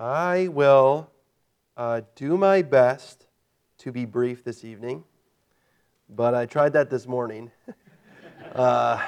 I 0.00 0.48
will 0.48 1.10
uh, 1.76 2.00
do 2.16 2.38
my 2.38 2.62
best 2.62 3.26
to 3.80 3.92
be 3.92 4.06
brief 4.06 4.42
this 4.42 4.64
evening, 4.64 5.04
but 6.08 6.34
I 6.34 6.46
tried 6.46 6.72
that 6.72 6.88
this 6.88 7.06
morning. 7.06 7.50
uh, 8.54 8.98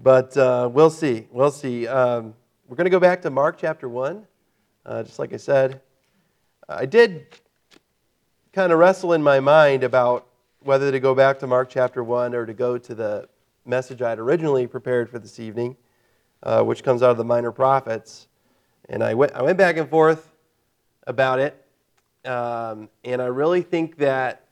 but 0.00 0.36
uh, 0.36 0.70
we'll 0.72 0.90
see. 0.90 1.26
We'll 1.32 1.50
see. 1.50 1.88
Um, 1.88 2.34
we're 2.68 2.76
going 2.76 2.84
to 2.84 2.90
go 2.90 3.00
back 3.00 3.20
to 3.22 3.30
Mark 3.30 3.58
chapter 3.58 3.88
1. 3.88 4.24
Uh, 4.86 5.02
just 5.02 5.18
like 5.18 5.32
I 5.32 5.38
said, 5.38 5.80
I 6.68 6.86
did 6.86 7.26
kind 8.52 8.70
of 8.72 8.78
wrestle 8.78 9.12
in 9.12 9.24
my 9.24 9.40
mind 9.40 9.82
about 9.82 10.28
whether 10.60 10.92
to 10.92 11.00
go 11.00 11.16
back 11.16 11.40
to 11.40 11.48
Mark 11.48 11.68
chapter 11.68 12.04
1 12.04 12.32
or 12.32 12.46
to 12.46 12.54
go 12.54 12.78
to 12.78 12.94
the 12.94 13.28
message 13.66 14.02
I 14.02 14.10
had 14.10 14.20
originally 14.20 14.68
prepared 14.68 15.10
for 15.10 15.18
this 15.18 15.40
evening, 15.40 15.76
uh, 16.44 16.62
which 16.62 16.84
comes 16.84 17.02
out 17.02 17.10
of 17.10 17.16
the 17.16 17.24
Minor 17.24 17.50
Prophets. 17.50 18.28
And 18.88 19.02
I 19.02 19.14
went, 19.14 19.32
I 19.32 19.42
went 19.42 19.58
back 19.58 19.76
and 19.76 19.88
forth 19.88 20.30
about 21.06 21.38
it. 21.38 21.60
Um, 22.24 22.88
and 23.04 23.20
I 23.20 23.26
really 23.26 23.62
think 23.62 23.98
that 23.98 24.44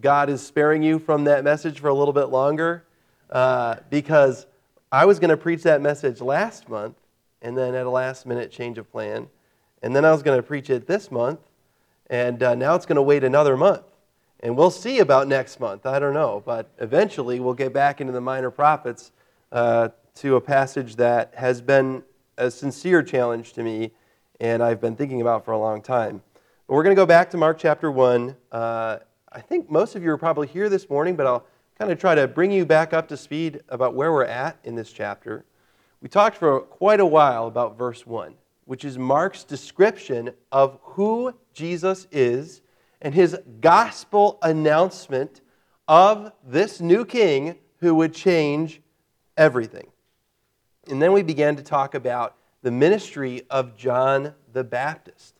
God 0.00 0.28
is 0.28 0.44
sparing 0.44 0.82
you 0.82 0.98
from 0.98 1.24
that 1.24 1.44
message 1.44 1.80
for 1.80 1.88
a 1.88 1.94
little 1.94 2.12
bit 2.12 2.26
longer 2.26 2.84
uh, 3.30 3.76
because 3.90 4.46
I 4.90 5.04
was 5.06 5.18
going 5.18 5.30
to 5.30 5.36
preach 5.36 5.62
that 5.62 5.80
message 5.80 6.20
last 6.20 6.68
month 6.68 6.96
and 7.42 7.56
then 7.56 7.74
at 7.74 7.86
a 7.86 7.90
last 7.90 8.26
minute 8.26 8.50
change 8.50 8.78
of 8.78 8.90
plan. 8.90 9.28
And 9.82 9.94
then 9.94 10.04
I 10.04 10.12
was 10.12 10.22
going 10.22 10.38
to 10.38 10.42
preach 10.42 10.70
it 10.70 10.86
this 10.86 11.10
month. 11.10 11.40
And 12.08 12.42
uh, 12.42 12.54
now 12.54 12.74
it's 12.74 12.86
going 12.86 12.96
to 12.96 13.02
wait 13.02 13.24
another 13.24 13.56
month. 13.56 13.84
And 14.40 14.56
we'll 14.56 14.70
see 14.70 14.98
about 14.98 15.28
next 15.28 15.60
month. 15.60 15.86
I 15.86 15.98
don't 15.98 16.14
know. 16.14 16.42
But 16.44 16.70
eventually 16.78 17.40
we'll 17.40 17.54
get 17.54 17.72
back 17.72 18.00
into 18.00 18.12
the 18.12 18.20
minor 18.20 18.50
prophets 18.50 19.12
uh, 19.52 19.90
to 20.16 20.36
a 20.36 20.40
passage 20.40 20.96
that 20.96 21.34
has 21.36 21.60
been 21.60 22.02
a 22.36 22.50
sincere 22.50 23.02
challenge 23.02 23.52
to 23.54 23.62
me 23.62 23.92
and 24.40 24.62
I've 24.62 24.80
been 24.80 24.96
thinking 24.96 25.20
about 25.20 25.44
for 25.44 25.52
a 25.52 25.58
long 25.58 25.80
time. 25.80 26.22
But 26.66 26.74
we're 26.74 26.82
going 26.82 26.94
to 26.94 27.00
go 27.00 27.06
back 27.06 27.30
to 27.30 27.36
Mark 27.36 27.58
chapter 27.58 27.90
1. 27.90 28.36
Uh, 28.50 28.98
I 29.30 29.40
think 29.40 29.70
most 29.70 29.96
of 29.96 30.02
you 30.02 30.10
are 30.10 30.18
probably 30.18 30.46
here 30.46 30.68
this 30.68 30.88
morning, 30.90 31.16
but 31.16 31.26
I'll 31.26 31.46
kind 31.78 31.90
of 31.90 31.98
try 31.98 32.14
to 32.14 32.26
bring 32.26 32.50
you 32.50 32.64
back 32.64 32.92
up 32.92 33.08
to 33.08 33.16
speed 33.16 33.62
about 33.68 33.94
where 33.94 34.12
we're 34.12 34.24
at 34.24 34.58
in 34.64 34.74
this 34.74 34.92
chapter. 34.92 35.44
We 36.00 36.08
talked 36.08 36.36
for 36.36 36.60
quite 36.60 37.00
a 37.00 37.06
while 37.06 37.46
about 37.46 37.78
verse 37.78 38.06
1, 38.06 38.34
which 38.64 38.84
is 38.84 38.98
Mark's 38.98 39.44
description 39.44 40.30
of 40.52 40.78
who 40.82 41.34
Jesus 41.52 42.06
is 42.10 42.60
and 43.00 43.14
his 43.14 43.36
gospel 43.60 44.38
announcement 44.42 45.40
of 45.86 46.32
this 46.44 46.80
new 46.80 47.04
king 47.04 47.56
who 47.78 47.94
would 47.94 48.14
change 48.14 48.80
everything. 49.36 49.86
And 50.88 51.00
then 51.00 51.12
we 51.12 51.22
began 51.22 51.56
to 51.56 51.62
talk 51.62 51.94
about 51.94 52.36
the 52.62 52.70
ministry 52.70 53.42
of 53.50 53.76
John 53.76 54.34
the 54.52 54.64
Baptist. 54.64 55.34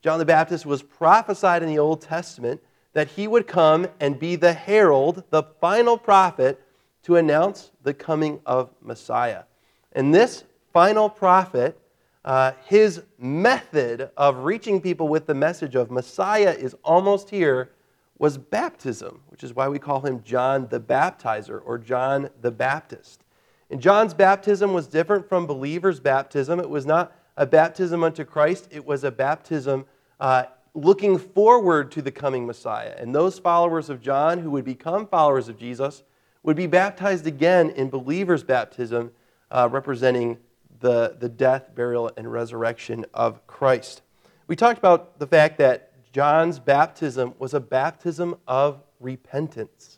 John 0.00 0.18
the 0.18 0.24
Baptist 0.24 0.64
was 0.64 0.82
prophesied 0.82 1.62
in 1.62 1.68
the 1.68 1.78
Old 1.78 2.00
Testament 2.00 2.60
that 2.92 3.08
he 3.08 3.28
would 3.28 3.46
come 3.46 3.86
and 4.00 4.18
be 4.18 4.36
the 4.36 4.52
herald, 4.52 5.24
the 5.30 5.42
final 5.60 5.98
prophet, 5.98 6.60
to 7.02 7.16
announce 7.16 7.70
the 7.82 7.94
coming 7.94 8.40
of 8.46 8.70
Messiah. 8.82 9.44
And 9.92 10.14
this 10.14 10.44
final 10.72 11.08
prophet, 11.08 11.80
uh, 12.24 12.52
his 12.66 13.02
method 13.18 14.10
of 14.16 14.38
reaching 14.38 14.80
people 14.80 15.08
with 15.08 15.26
the 15.26 15.34
message 15.34 15.74
of 15.74 15.90
Messiah 15.90 16.54
is 16.58 16.76
almost 16.84 17.30
here, 17.30 17.70
was 18.18 18.36
baptism, 18.36 19.20
which 19.28 19.44
is 19.44 19.54
why 19.54 19.68
we 19.68 19.78
call 19.78 20.00
him 20.00 20.22
John 20.24 20.66
the 20.68 20.80
Baptizer 20.80 21.60
or 21.64 21.78
John 21.78 22.30
the 22.40 22.50
Baptist. 22.50 23.22
And 23.70 23.80
John's 23.80 24.14
baptism 24.14 24.72
was 24.72 24.86
different 24.86 25.28
from 25.28 25.46
believers' 25.46 26.00
baptism. 26.00 26.58
It 26.58 26.70
was 26.70 26.86
not 26.86 27.12
a 27.36 27.46
baptism 27.46 28.02
unto 28.02 28.24
Christ, 28.24 28.68
it 28.70 28.84
was 28.84 29.04
a 29.04 29.12
baptism 29.12 29.86
uh, 30.18 30.44
looking 30.74 31.18
forward 31.18 31.92
to 31.92 32.02
the 32.02 32.10
coming 32.10 32.46
Messiah. 32.46 32.94
And 32.98 33.14
those 33.14 33.38
followers 33.38 33.88
of 33.90 34.00
John 34.00 34.38
who 34.40 34.50
would 34.50 34.64
become 34.64 35.06
followers 35.06 35.48
of 35.48 35.58
Jesus 35.58 36.02
would 36.42 36.56
be 36.56 36.66
baptized 36.66 37.26
again 37.26 37.70
in 37.70 37.90
believers' 37.90 38.42
baptism, 38.42 39.12
uh, 39.50 39.68
representing 39.70 40.38
the, 40.80 41.16
the 41.18 41.28
death, 41.28 41.74
burial, 41.74 42.10
and 42.16 42.30
resurrection 42.30 43.04
of 43.14 43.46
Christ. 43.46 44.02
We 44.46 44.56
talked 44.56 44.78
about 44.78 45.18
the 45.18 45.26
fact 45.26 45.58
that 45.58 46.12
John's 46.12 46.58
baptism 46.58 47.34
was 47.38 47.54
a 47.54 47.60
baptism 47.60 48.36
of 48.46 48.82
repentance. 48.98 49.97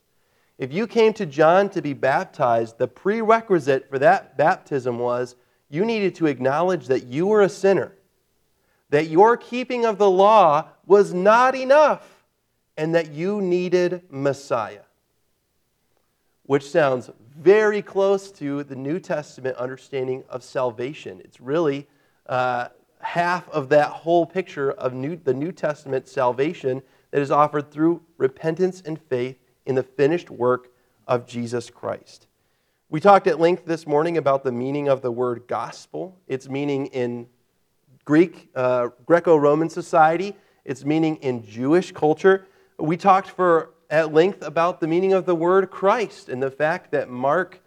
If 0.60 0.74
you 0.74 0.86
came 0.86 1.14
to 1.14 1.24
John 1.24 1.70
to 1.70 1.80
be 1.80 1.94
baptized, 1.94 2.76
the 2.76 2.86
prerequisite 2.86 3.88
for 3.88 3.98
that 3.98 4.36
baptism 4.36 4.98
was 4.98 5.34
you 5.70 5.86
needed 5.86 6.14
to 6.16 6.26
acknowledge 6.26 6.86
that 6.88 7.06
you 7.06 7.26
were 7.26 7.40
a 7.40 7.48
sinner, 7.48 7.94
that 8.90 9.08
your 9.08 9.38
keeping 9.38 9.86
of 9.86 9.96
the 9.96 10.10
law 10.10 10.68
was 10.84 11.14
not 11.14 11.54
enough, 11.54 12.26
and 12.76 12.94
that 12.94 13.10
you 13.10 13.40
needed 13.40 14.02
Messiah. 14.10 14.82
Which 16.42 16.68
sounds 16.68 17.08
very 17.38 17.80
close 17.80 18.30
to 18.32 18.62
the 18.64 18.76
New 18.76 19.00
Testament 19.00 19.56
understanding 19.56 20.24
of 20.28 20.44
salvation. 20.44 21.22
It's 21.24 21.40
really 21.40 21.88
uh, 22.26 22.68
half 23.00 23.48
of 23.48 23.70
that 23.70 23.88
whole 23.88 24.26
picture 24.26 24.72
of 24.72 24.92
new, 24.92 25.16
the 25.16 25.32
New 25.32 25.52
Testament 25.52 26.06
salvation 26.06 26.82
that 27.12 27.22
is 27.22 27.30
offered 27.30 27.70
through 27.70 28.02
repentance 28.18 28.82
and 28.84 29.00
faith 29.00 29.39
in 29.66 29.74
the 29.74 29.82
finished 29.82 30.30
work 30.30 30.68
of 31.06 31.26
Jesus 31.26 31.70
Christ. 31.70 32.26
We 32.88 33.00
talked 33.00 33.26
at 33.26 33.38
length 33.38 33.66
this 33.66 33.86
morning 33.86 34.16
about 34.16 34.42
the 34.42 34.52
meaning 34.52 34.88
of 34.88 35.00
the 35.00 35.12
word 35.12 35.44
gospel, 35.46 36.18
its 36.26 36.48
meaning 36.48 36.86
in 36.86 37.28
Greek, 38.04 38.48
uh, 38.56 38.88
Greco 39.06 39.36
Roman 39.36 39.70
society, 39.70 40.34
its 40.64 40.84
meaning 40.84 41.16
in 41.16 41.46
Jewish 41.46 41.92
culture. 41.92 42.46
We 42.78 42.96
talked 42.96 43.30
for 43.30 43.70
at 43.90 44.12
length 44.12 44.42
about 44.42 44.80
the 44.80 44.86
meaning 44.86 45.12
of 45.12 45.26
the 45.26 45.34
word 45.34 45.70
Christ 45.70 46.28
and 46.28 46.42
the 46.42 46.50
fact 46.50 46.90
that 46.92 47.08
Mark 47.08 47.60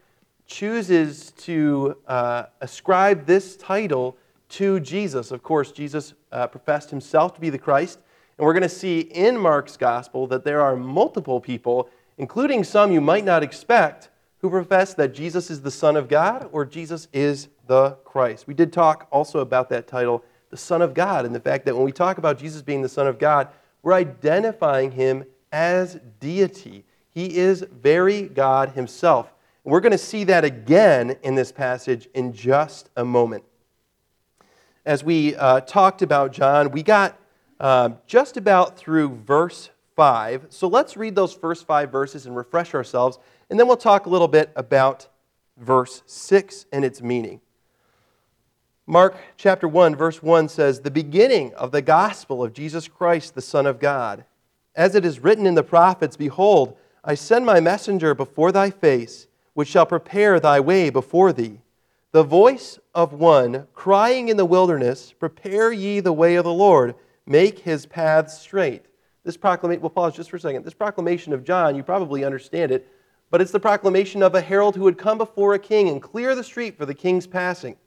chooses 0.46 1.32
to 1.32 1.98
uh, 2.08 2.44
ascribe 2.62 3.26
this 3.26 3.56
title 3.58 4.18
to 4.50 4.80
Jesus. 4.80 5.32
Of 5.32 5.44
course, 5.44 5.72
Jesus 5.72 6.14
uh, 6.32 6.48
professed 6.48 6.90
himself 6.90 7.34
to 7.36 7.42
be 7.42 7.50
the 7.50 7.58
Christ, 7.58 8.00
and 8.38 8.46
we're 8.46 8.54
going 8.54 8.64
to 8.64 8.70
see 8.70 9.02
in 9.02 9.38
Mark's 9.38 9.78
gospel 9.78 10.28
that 10.28 10.44
there 10.44 10.62
are 10.62 10.76
multiple 10.76 11.40
people, 11.40 11.90
including 12.18 12.64
some 12.64 12.92
you 12.92 13.02
might 13.02 13.26
not 13.26 13.44
expect, 13.44 14.10
who 14.40 14.50
profess 14.50 14.94
that 14.96 15.14
Jesus 15.14 15.50
is 15.50 15.62
the 15.62 15.72
Son 15.72 15.96
of 15.96 16.10
God 16.10 16.50
or 16.52 16.66
Jesus 16.66 17.08
is 17.14 17.48
the 17.68 17.92
Christ. 18.04 18.46
We 18.48 18.54
did 18.54 18.74
talk 18.74 19.08
also 19.12 19.40
about 19.40 19.70
that 19.70 19.88
title, 19.88 20.24
the 20.50 20.58
Son 20.58 20.82
of 20.82 20.94
God, 20.94 21.26
and 21.26 21.34
the 21.34 21.40
fact 21.40 21.66
that 21.66 21.76
when 21.76 21.86
we 21.86 21.92
talk 21.92 22.18
about 22.18 22.38
Jesus 22.38 22.62
being 22.62 22.82
the 22.82 22.90
Son 22.90 23.08
of 23.08 23.20
God, 23.20 23.48
we're 23.84 23.94
identifying 23.94 24.92
him 24.92 25.24
as 25.52 26.00
deity. 26.20 26.84
He 27.10 27.38
is 27.38 27.66
very 27.72 28.24
God 28.24 28.70
himself. 28.70 29.34
And 29.64 29.72
we're 29.72 29.80
going 29.80 29.92
to 29.92 29.98
see 29.98 30.24
that 30.26 30.44
again 30.44 31.16
in 31.24 31.36
this 31.36 31.52
passage 31.52 32.10
in 32.14 32.34
just 32.34 32.90
a 32.98 33.06
moment. 33.06 33.44
As 34.86 35.04
we 35.04 35.36
uh, 35.36 35.62
talked 35.62 36.02
about 36.02 36.34
John, 36.34 36.72
we 36.72 36.84
got 36.84 37.18
um, 37.64 37.98
just 38.06 38.36
about 38.36 38.78
through 38.78 39.22
verse 39.26 39.70
5. 39.96 40.48
So 40.50 40.68
let's 40.68 40.98
read 40.98 41.16
those 41.16 41.34
first 41.34 41.66
five 41.66 41.90
verses 41.90 42.26
and 42.26 42.36
refresh 42.36 42.76
ourselves, 42.76 43.18
and 43.50 43.58
then 43.58 43.68
we'll 43.68 43.78
talk 43.78 44.06
a 44.06 44.10
little 44.10 44.28
bit 44.28 44.52
about 44.58 45.08
verse 45.58 46.04
6 46.06 46.66
and 46.74 46.84
its 46.84 47.02
meaning. 47.02 47.40
Mark 48.86 49.16
chapter 49.38 49.66
1, 49.66 49.96
verse 49.96 50.22
1 50.22 50.50
says, 50.50 50.82
The 50.82 50.92
beginning 50.92 51.54
of 51.54 51.72
the 51.72 51.82
gospel 51.82 52.44
of 52.44 52.52
Jesus 52.52 52.90
Christ, 52.90 53.34
the 53.34 53.42
Son 53.42 53.66
of 53.66 53.80
God. 53.80 54.26
As 54.76 54.94
it 54.94 55.06
is 55.06 55.22
written 55.22 55.46
in 55.46 55.56
the 55.56 55.64
prophets, 55.64 56.18
Behold, 56.18 56.76
I 57.02 57.16
send 57.16 57.46
my 57.46 57.62
messenger 57.62 58.14
before 58.14 58.52
thy 58.52 58.72
face, 58.72 59.28
which 59.54 59.70
shall 59.70 59.86
prepare 59.86 60.38
thy 60.38 60.60
way 60.60 60.90
before 60.90 61.32
thee. 61.32 61.62
The 62.12 62.24
voice 62.24 62.78
of 62.94 63.14
one 63.14 63.68
crying 63.74 64.28
in 64.28 64.36
the 64.36 64.44
wilderness, 64.44 65.14
Prepare 65.18 65.72
ye 65.72 66.02
the 66.02 66.12
way 66.12 66.36
of 66.36 66.44
the 66.44 66.52
Lord 66.52 66.96
make 67.26 67.60
his 67.60 67.86
paths 67.86 68.38
straight. 68.38 68.86
This 69.24 69.38
proclamation, 69.38 69.82
we'll 69.82 69.90
pause 69.90 70.16
just 70.16 70.30
for 70.30 70.38
a 70.38 70.40
second. 70.40 70.66
This 70.66 70.74
proclamation 70.74 71.34
of 71.34 71.44
John, 71.44 71.76
you 71.76 71.84
probably 71.84 72.26
understand 72.26 72.72
it, 72.72 72.88
but 73.32 73.42
it's 73.42 73.52
the 73.52 73.60
proclamation 73.60 74.22
of 74.22 74.36
a 74.36 74.42
herald 74.42 74.76
who 74.76 74.84
would 74.84 74.98
come 74.98 75.18
before 75.18 75.54
a 75.54 75.60
king 75.60 75.90
and 75.90 76.02
clear 76.02 76.36
the 76.36 76.44
street 76.44 76.78
for 76.78 76.86
the 76.86 76.94
king's 76.94 77.26
passing. 77.26 77.78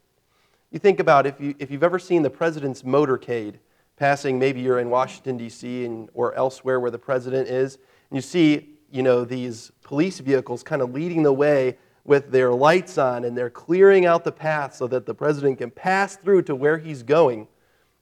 You 0.71 0.79
think 0.79 0.99
about 0.99 1.27
if, 1.27 1.41
you, 1.41 1.55
if 1.59 1.71
you've 1.71 1.85
ever 1.85 1.99
seen 1.99 2.23
the 2.23 2.31
president's 2.31 2.83
motorcade 2.83 3.55
passing, 3.97 4.39
maybe 4.39 4.61
you're 4.61 4.79
in 4.79 4.91
Washington, 4.91 5.37
D.C., 5.37 5.85
and, 5.85 6.09
or 6.15 6.35
elsewhere 6.35 6.81
where 6.81 6.91
the 6.91 6.99
president 6.99 7.49
is, 7.49 7.77
and 8.11 8.17
you 8.17 8.23
see 8.23 8.77
you 8.91 9.03
know, 9.03 9.25
these 9.25 9.73
police 9.83 10.21
vehicles 10.21 10.63
kind 10.63 10.83
of 10.83 10.93
leading 10.93 11.23
the 11.23 11.33
way 11.33 11.77
with 12.05 12.31
their 12.31 12.53
lights 12.53 12.99
on 12.99 13.25
and 13.25 13.37
they're 13.37 13.51
clearing 13.51 14.07
out 14.07 14.25
the 14.25 14.33
path 14.33 14.75
so 14.75 14.87
that 14.87 15.07
the 15.07 15.15
president 15.15 15.59
can 15.59 15.71
pass 15.71 16.17
through 16.17 16.43
to 16.43 16.55
where 16.55 16.79
he's 16.79 17.03
going. 17.03 17.49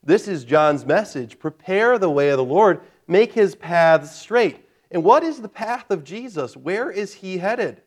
This 0.04 0.28
is 0.28 0.44
John's 0.44 0.84
message. 0.84 1.38
Prepare 1.38 1.98
the 1.98 2.10
way 2.10 2.28
of 2.28 2.36
the 2.36 2.44
Lord, 2.44 2.80
make 3.08 3.32
his 3.32 3.54
paths 3.54 4.14
straight. 4.14 4.68
And 4.90 5.02
what 5.02 5.24
is 5.24 5.40
the 5.40 5.48
path 5.48 5.90
of 5.90 6.04
Jesus? 6.04 6.56
Where 6.56 6.90
is 6.90 7.14
he 7.14 7.38
headed? 7.38 7.80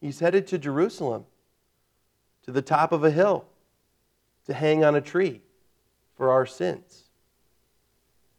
He's 0.00 0.20
headed 0.20 0.46
to 0.48 0.58
Jerusalem, 0.58 1.24
to 2.44 2.52
the 2.52 2.62
top 2.62 2.92
of 2.92 3.04
a 3.04 3.10
hill. 3.10 3.46
to 4.46 4.52
hang 4.52 4.84
on 4.84 4.94
a 4.94 5.00
tree 5.00 5.40
for 6.18 6.30
our 6.30 6.44
sins. 6.44 7.04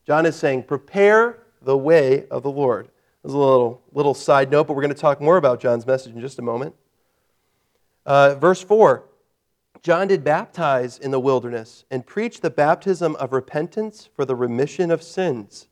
John 0.06 0.28
is 0.28 0.36
saying, 0.36 0.64
Prepare 0.64 1.40
the 1.64 1.76
way 1.76 2.28
of 2.28 2.44
the 2.44 2.52
Lord. 2.52 2.90
There's 3.24 3.34
a 3.34 3.38
little, 3.38 3.82
little 3.92 4.14
side 4.14 4.52
note, 4.52 4.68
but 4.68 4.76
we're 4.76 4.84
going 4.84 4.94
to 4.94 5.02
talk 5.02 5.20
more 5.20 5.38
about 5.38 5.60
John's 5.60 5.88
message 5.88 6.14
in 6.14 6.22
just 6.22 6.38
a 6.38 6.44
moment. 6.44 6.76
Uh, 8.06 8.36
verse 8.36 8.62
4 8.62 9.04
John 9.86 10.08
did 10.08 10.24
baptize 10.24 10.98
in 10.98 11.12
the 11.12 11.20
wilderness 11.20 11.86
and 11.92 12.04
preach 12.04 12.42
the 12.42 12.50
baptism 12.50 13.16
of 13.18 13.32
repentance 13.32 14.10
for 14.16 14.26
the 14.26 14.36
remission 14.36 14.90
of 14.90 15.04
sins. 15.04 15.68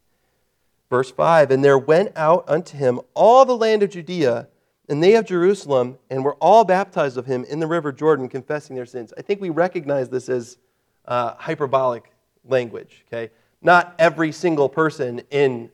Verse 0.87 1.09
5 1.09 1.49
And 1.49 1.65
there 1.65 1.79
went 1.79 2.15
out 2.15 2.47
unto 2.47 2.77
him 2.77 3.01
all 3.15 3.43
the 3.43 3.57
land 3.57 3.81
of 3.81 3.89
Judea 3.89 4.49
and 4.87 5.01
they 5.01 5.15
of 5.15 5.25
Jerusalem, 5.25 5.97
and 6.11 6.23
were 6.23 6.35
all 6.35 6.63
baptized 6.63 7.17
of 7.17 7.25
him 7.25 7.43
in 7.45 7.59
the 7.59 7.65
river 7.65 7.91
Jordan, 7.91 8.29
confessing 8.29 8.75
their 8.75 8.85
sins. 8.85 9.13
I 9.17 9.23
think 9.23 9.41
we 9.41 9.49
recognize 9.49 10.09
this 10.09 10.29
as 10.29 10.59
uh, 11.05 11.33
hyperbolic 11.39 12.11
language, 12.45 13.03
okay? 13.07 13.31
Not 13.63 13.95
every 13.97 14.31
single 14.31 14.69
person 14.69 15.23
in 15.31 15.71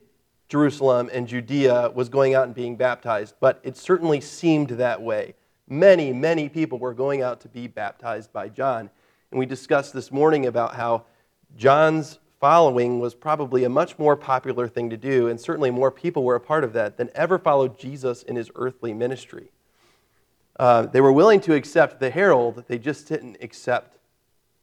Jerusalem 0.48 1.10
and 1.12 1.28
Judea 1.28 1.90
was 1.94 2.08
going 2.08 2.34
out 2.34 2.46
and 2.46 2.54
being 2.54 2.76
baptized, 2.76 3.34
but 3.38 3.60
it 3.64 3.76
certainly 3.76 4.22
seemed 4.22 4.70
that 4.70 5.02
way 5.02 5.34
many, 5.70 6.12
many 6.12 6.48
people 6.48 6.78
were 6.78 6.92
going 6.92 7.22
out 7.22 7.40
to 7.42 7.48
be 7.48 7.66
baptized 7.66 8.32
by 8.32 8.48
John. 8.48 8.90
And 9.30 9.38
we 9.38 9.46
discussed 9.46 9.94
this 9.94 10.10
morning 10.10 10.46
about 10.46 10.74
how 10.74 11.04
John's 11.56 12.18
following 12.40 12.98
was 12.98 13.14
probably 13.14 13.64
a 13.64 13.68
much 13.68 13.98
more 13.98 14.16
popular 14.16 14.66
thing 14.66 14.90
to 14.90 14.96
do, 14.96 15.28
and 15.28 15.40
certainly 15.40 15.70
more 15.70 15.90
people 15.90 16.24
were 16.24 16.34
a 16.34 16.40
part 16.40 16.64
of 16.64 16.72
that 16.72 16.96
than 16.96 17.10
ever 17.14 17.38
followed 17.38 17.78
Jesus 17.78 18.22
in 18.22 18.34
his 18.34 18.50
earthly 18.56 18.92
ministry. 18.92 19.50
Uh, 20.58 20.82
they 20.82 21.00
were 21.00 21.12
willing 21.12 21.40
to 21.40 21.54
accept 21.54 22.00
the 22.00 22.10
herald, 22.10 22.64
they 22.66 22.78
just 22.78 23.08
didn't 23.08 23.36
accept 23.40 23.98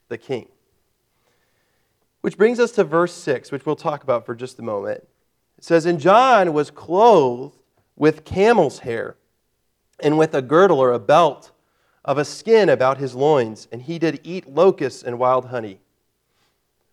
the 0.09 0.17
king. 0.17 0.47
Which 2.21 2.37
brings 2.37 2.59
us 2.59 2.71
to 2.73 2.83
verse 2.83 3.13
6, 3.13 3.51
which 3.51 3.65
we'll 3.65 3.75
talk 3.75 4.03
about 4.03 4.25
for 4.25 4.35
just 4.35 4.59
a 4.59 4.63
moment. 4.63 5.07
It 5.57 5.63
says, 5.63 5.85
And 5.85 5.99
John 5.99 6.51
was 6.51 6.71
clothed 6.71 7.57
with 7.95 8.25
camel's 8.25 8.79
hair 8.79 9.15
and 9.99 10.17
with 10.17 10.33
a 10.33 10.41
girdle 10.41 10.79
or 10.79 10.91
a 10.91 10.99
belt 10.99 11.51
of 12.05 12.17
a 12.17 12.25
skin 12.25 12.69
about 12.69 12.97
his 12.97 13.15
loins, 13.15 13.67
and 13.71 13.81
he 13.81 13.99
did 13.99 14.21
eat 14.23 14.47
locusts 14.47 15.03
and 15.03 15.19
wild 15.19 15.45
honey. 15.45 15.79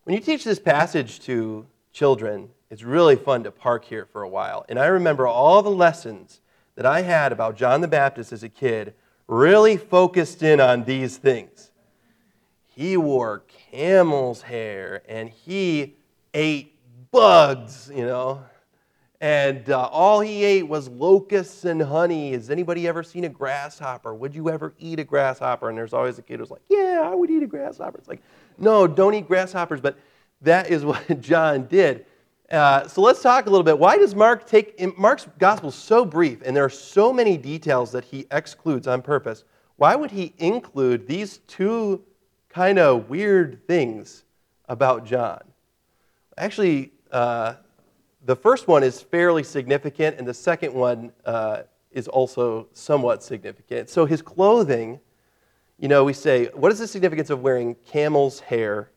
When 0.05 0.15
you 0.15 0.21
teach 0.21 0.45
this 0.45 0.59
passage 0.59 1.21
to 1.21 1.67
children, 1.93 2.51
it's 2.71 2.83
really 2.83 3.17
fun 3.17 3.45
to 3.45 3.51
park 3.51 3.85
here 3.85 4.07
for 4.07 4.23
a 4.23 4.29
while. 4.29 4.67
And 4.69 4.79
I 4.79 4.87
remember 4.87 5.27
all 5.27 5.63
the 5.63 5.71
lessons 5.71 6.41
that 6.75 6.85
I 6.85 7.03
had 7.03 7.31
about 7.31 7.57
John 7.57 7.81
the 7.81 7.89
Baptist 7.89 8.33
as 8.33 8.43
a 8.43 8.49
kid 8.49 8.95
really 9.29 9.77
focused 9.77 10.43
in 10.43 10.61
on 10.61 10.85
these 10.85 11.17
things. 11.17 11.71
He 12.67 12.97
wore 12.97 13.45
camel's 13.71 14.43
hair 14.43 15.03
and 15.09 15.31
he 15.31 15.95
ate 16.35 16.75
bugs, 17.13 17.91
you 17.95 18.05
know 18.05 18.43
and 19.25 19.71
uh, 19.71 19.89
all 19.91 20.21
he 20.21 20.45
ate 20.45 20.69
was 20.69 20.87
locusts 20.91 21.65
and 21.65 21.81
honey. 21.81 22.33
Has 22.33 22.51
anybody 22.51 22.87
ever 22.87 23.03
seen 23.03 23.25
a 23.25 23.31
grasshopper? 23.31 24.15
Would 24.15 24.35
you 24.35 24.51
ever 24.51 24.75
eat 24.79 25.01
a 25.01 25.05
grasshopper? 25.05 25.71
And 25.71 25.79
there's 25.79 25.95
always 25.95 26.19
a 26.19 26.23
kid 26.23 26.41
who's 26.41 26.51
like, 26.51 26.61
Yeah, 26.69 27.09
I 27.11 27.15
would 27.15 27.31
eat 27.31 27.43
a 27.43 27.47
grasshopper. 27.47 27.97
It's 27.97 28.07
like, 28.07 28.21
No, 28.59 28.87
don't 28.87 29.15
eat 29.15 29.27
grasshoppers. 29.27 29.81
But 29.81 29.97
that 30.43 30.69
is 30.69 30.85
what 30.85 31.23
John 31.23 31.65
did. 31.69 32.05
Uh, 32.51 32.87
so 32.87 33.01
let's 33.01 33.23
talk 33.23 33.47
a 33.47 33.49
little 33.49 33.65
bit. 33.65 33.79
Why 33.79 33.97
does 33.97 34.15
Mark 34.15 34.47
take, 34.47 34.79
Mark's 34.99 35.27
gospel 35.39 35.71
so 35.71 36.05
brief 36.05 36.43
and 36.45 36.55
there 36.55 36.67
are 36.67 36.69
so 36.69 37.11
many 37.11 37.39
details 37.39 37.93
that 37.93 38.05
he 38.05 38.27
excludes 38.31 38.87
on 38.87 39.01
purpose? 39.01 39.45
Why 39.77 39.97
would 39.97 40.11
he 40.11 40.35
include 40.37 41.07
these 41.07 41.39
two 41.47 42.05
kind 42.51 42.79
of 42.79 43.09
weird 43.09 43.67
things 43.67 44.25
about 44.69 45.07
John? 45.07 45.41
Actually, 46.37 46.93
uh, 47.11 47.55
the 48.25 48.37
first 48.37 48.67
one 48.69 48.83
is 48.83 49.03
fairly 49.03 49.43
significant, 49.43 50.19
and 50.19 50.27
the 50.27 50.35
second 50.35 50.73
one 50.73 51.13
uh, 51.25 51.63
is 51.93 52.09
also 52.09 52.69
somewhat 52.73 53.23
significant. 53.23 53.91
So 53.91 54.07
his 54.07 54.23
clothing, 54.23 55.01
you 55.79 55.89
know, 55.89 56.05
we 56.05 56.13
say, 56.13 56.47
what 56.55 56.73
is 56.73 56.79
the 56.79 56.89
significance 56.89 57.31
of 57.31 57.43
wearing 57.43 57.77
camel's 57.87 58.41
hair 58.41 58.91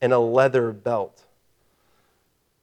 and 0.00 0.12
a 0.12 0.18
leather 0.18 0.72
belt? 0.72 1.24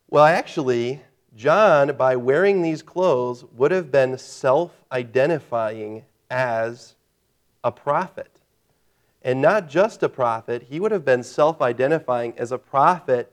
Well, 0.10 0.26
actually, 0.26 1.02
John, 1.36 1.96
by 1.96 2.16
wearing 2.16 2.62
these 2.62 2.82
clothes, 2.82 3.46
would 3.56 3.72
have 3.72 3.92
been 3.92 4.18
self 4.18 4.72
identifying 4.92 6.04
as 6.32 6.96
a 7.64 7.72
prophet. 7.72 8.32
And 9.22 9.42
not 9.42 9.70
just 9.70 10.02
a 10.02 10.10
prophet, 10.10 10.64
he 10.70 10.80
would 10.80 10.92
have 10.92 11.06
been 11.06 11.22
self 11.22 11.62
identifying 11.62 12.34
as 12.38 12.52
a 12.52 12.58
prophet 12.58 13.32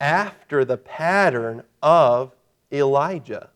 after 0.00 0.64
the 0.64 0.76
pattern 0.76 1.62
of 1.82 2.34
Elijah. 2.70 3.50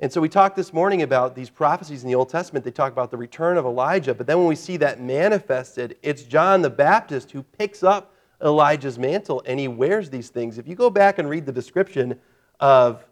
And 0.00 0.12
so 0.12 0.20
we 0.20 0.28
talked 0.28 0.54
this 0.54 0.72
morning 0.72 1.02
about 1.02 1.34
these 1.34 1.50
prophecies 1.50 2.02
in 2.02 2.08
the 2.08 2.14
Old 2.14 2.28
Testament. 2.28 2.64
They 2.64 2.70
talk 2.70 2.92
about 2.92 3.10
the 3.10 3.16
return 3.16 3.56
of 3.56 3.64
Elijah. 3.64 4.14
But 4.14 4.28
then 4.28 4.38
when 4.38 4.46
we 4.46 4.54
see 4.54 4.76
that 4.76 5.00
manifested, 5.00 5.96
it's 6.02 6.22
John 6.22 6.62
the 6.62 6.70
Baptist 6.70 7.32
who 7.32 7.42
picks 7.42 7.82
up 7.82 8.14
Elijah's 8.42 8.96
mantle 8.96 9.42
and 9.44 9.58
he 9.58 9.66
wears 9.66 10.08
these 10.08 10.28
things. 10.28 10.56
If 10.56 10.68
you 10.68 10.76
go 10.76 10.88
back 10.88 11.18
and 11.18 11.28
read 11.28 11.46
the 11.46 11.52
description 11.52 12.18
of 12.60 13.04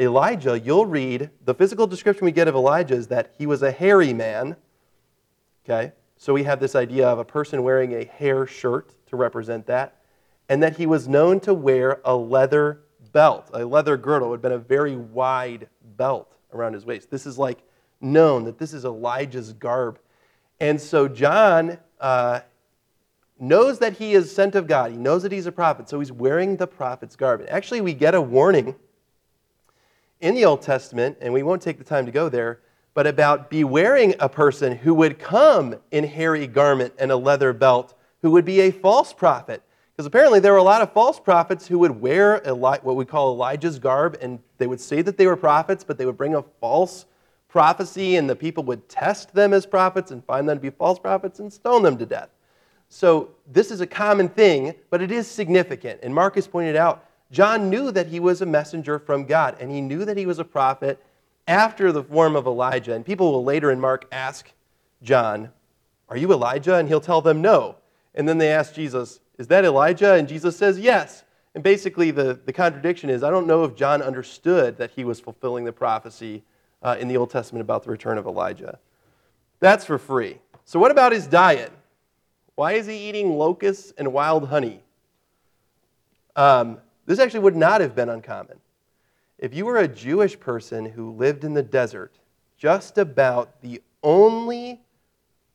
Elijah, 0.00 0.58
you'll 0.58 0.86
read 0.86 1.30
the 1.44 1.54
physical 1.54 1.86
description 1.86 2.24
we 2.24 2.32
get 2.32 2.48
of 2.48 2.56
Elijah 2.56 2.94
is 2.94 3.06
that 3.08 3.32
he 3.38 3.46
was 3.46 3.62
a 3.62 3.70
hairy 3.70 4.12
man. 4.12 4.56
Okay? 5.64 5.92
So 6.16 6.32
we 6.32 6.42
have 6.42 6.58
this 6.58 6.74
idea 6.74 7.06
of 7.06 7.20
a 7.20 7.24
person 7.24 7.62
wearing 7.62 7.94
a 7.94 8.04
hair 8.04 8.44
shirt 8.44 8.92
to 9.06 9.16
represent 9.16 9.66
that 9.66 10.00
and 10.48 10.60
that 10.64 10.76
he 10.76 10.86
was 10.86 11.06
known 11.06 11.38
to 11.40 11.54
wear 11.54 12.00
a 12.04 12.16
leather 12.16 12.80
belt, 13.14 13.48
a 13.54 13.64
leather 13.64 13.96
girdle. 13.96 14.28
Would 14.28 14.36
have 14.36 14.42
been 14.42 14.52
a 14.52 14.58
very 14.58 14.96
wide 14.96 15.68
belt 15.96 16.36
around 16.52 16.74
his 16.74 16.84
waist. 16.84 17.10
This 17.10 17.24
is 17.24 17.38
like 17.38 17.62
known 18.02 18.44
that 18.44 18.58
this 18.58 18.74
is 18.74 18.84
Elijah's 18.84 19.54
garb. 19.54 19.98
And 20.60 20.78
so 20.78 21.08
John 21.08 21.78
uh, 21.98 22.40
knows 23.40 23.78
that 23.78 23.94
he 23.94 24.12
is 24.12 24.34
sent 24.34 24.54
of 24.54 24.66
God. 24.66 24.90
He 24.90 24.98
knows 24.98 25.22
that 25.22 25.32
he's 25.32 25.46
a 25.46 25.52
prophet, 25.52 25.88
so 25.88 25.98
he's 25.98 26.12
wearing 26.12 26.56
the 26.56 26.66
prophet's 26.66 27.16
garb. 27.16 27.40
And 27.40 27.48
actually, 27.48 27.80
we 27.80 27.94
get 27.94 28.14
a 28.14 28.20
warning 28.20 28.74
in 30.20 30.34
the 30.34 30.44
Old 30.44 30.62
Testament, 30.62 31.18
and 31.20 31.32
we 31.32 31.42
won't 31.42 31.62
take 31.62 31.78
the 31.78 31.84
time 31.84 32.06
to 32.06 32.12
go 32.12 32.28
there, 32.28 32.60
but 32.94 33.06
about 33.06 33.50
bewaring 33.50 34.14
a 34.20 34.28
person 34.28 34.76
who 34.76 34.94
would 34.94 35.18
come 35.18 35.76
in 35.90 36.04
hairy 36.04 36.46
garment 36.46 36.94
and 36.98 37.10
a 37.10 37.16
leather 37.16 37.52
belt, 37.52 37.94
who 38.22 38.30
would 38.30 38.44
be 38.44 38.60
a 38.60 38.70
false 38.70 39.12
prophet 39.12 39.62
because 39.94 40.06
apparently 40.06 40.40
there 40.40 40.52
were 40.52 40.58
a 40.58 40.62
lot 40.62 40.82
of 40.82 40.92
false 40.92 41.20
prophets 41.20 41.68
who 41.68 41.78
would 41.78 42.00
wear 42.00 42.42
Eli- 42.44 42.80
what 42.82 42.96
we 42.96 43.04
call 43.04 43.32
Elijah's 43.32 43.78
garb, 43.78 44.18
and 44.20 44.40
they 44.58 44.66
would 44.66 44.80
say 44.80 45.02
that 45.02 45.16
they 45.16 45.26
were 45.26 45.36
prophets, 45.36 45.84
but 45.84 45.98
they 45.98 46.06
would 46.06 46.16
bring 46.16 46.34
a 46.34 46.42
false 46.60 47.06
prophecy, 47.48 48.16
and 48.16 48.28
the 48.28 48.34
people 48.34 48.64
would 48.64 48.88
test 48.88 49.32
them 49.32 49.52
as 49.52 49.64
prophets 49.64 50.10
and 50.10 50.24
find 50.24 50.48
them 50.48 50.56
to 50.56 50.60
be 50.60 50.70
false 50.70 50.98
prophets 50.98 51.38
and 51.38 51.52
stone 51.52 51.84
them 51.84 51.96
to 51.96 52.06
death. 52.06 52.28
So 52.88 53.30
this 53.46 53.70
is 53.70 53.80
a 53.80 53.86
common 53.86 54.28
thing, 54.28 54.74
but 54.90 55.00
it 55.00 55.12
is 55.12 55.28
significant. 55.28 56.00
And 56.02 56.12
Marcus 56.12 56.48
pointed 56.48 56.74
out, 56.74 57.06
John 57.30 57.70
knew 57.70 57.92
that 57.92 58.08
he 58.08 58.18
was 58.18 58.42
a 58.42 58.46
messenger 58.46 58.98
from 58.98 59.26
God, 59.26 59.56
and 59.60 59.70
he 59.70 59.80
knew 59.80 60.04
that 60.04 60.16
he 60.16 60.26
was 60.26 60.40
a 60.40 60.44
prophet 60.44 61.00
after 61.46 61.92
the 61.92 62.02
form 62.02 62.34
of 62.34 62.46
Elijah. 62.46 62.94
And 62.94 63.06
people 63.06 63.30
will 63.30 63.44
later 63.44 63.70
in 63.70 63.80
Mark 63.80 64.06
ask 64.10 64.52
John, 65.02 65.50
Are 66.08 66.16
you 66.16 66.32
Elijah? 66.32 66.76
And 66.76 66.88
he'll 66.88 67.00
tell 67.00 67.20
them 67.20 67.40
no. 67.40 67.76
And 68.14 68.28
then 68.28 68.38
they 68.38 68.50
ask 68.50 68.74
Jesus, 68.74 69.20
is 69.38 69.48
that 69.48 69.64
Elijah? 69.64 70.14
And 70.14 70.28
Jesus 70.28 70.56
says, 70.56 70.78
Yes. 70.78 71.24
And 71.54 71.62
basically, 71.62 72.10
the, 72.10 72.38
the 72.44 72.52
contradiction 72.52 73.10
is 73.10 73.22
I 73.22 73.30
don't 73.30 73.46
know 73.46 73.64
if 73.64 73.76
John 73.76 74.02
understood 74.02 74.76
that 74.78 74.90
he 74.90 75.04
was 75.04 75.20
fulfilling 75.20 75.64
the 75.64 75.72
prophecy 75.72 76.42
uh, 76.82 76.96
in 76.98 77.06
the 77.08 77.16
Old 77.16 77.30
Testament 77.30 77.60
about 77.60 77.84
the 77.84 77.90
return 77.90 78.18
of 78.18 78.26
Elijah. 78.26 78.78
That's 79.60 79.84
for 79.84 79.98
free. 79.98 80.38
So, 80.64 80.80
what 80.80 80.90
about 80.90 81.12
his 81.12 81.26
diet? 81.26 81.72
Why 82.56 82.72
is 82.72 82.86
he 82.86 83.08
eating 83.08 83.36
locusts 83.36 83.92
and 83.96 84.12
wild 84.12 84.48
honey? 84.48 84.82
Um, 86.36 86.78
this 87.06 87.18
actually 87.18 87.40
would 87.40 87.56
not 87.56 87.80
have 87.80 87.94
been 87.94 88.08
uncommon. 88.08 88.58
If 89.38 89.54
you 89.54 89.64
were 89.64 89.78
a 89.78 89.88
Jewish 89.88 90.38
person 90.38 90.84
who 90.84 91.12
lived 91.12 91.44
in 91.44 91.54
the 91.54 91.62
desert, 91.62 92.14
just 92.56 92.98
about 92.98 93.60
the 93.62 93.80
only 94.02 94.80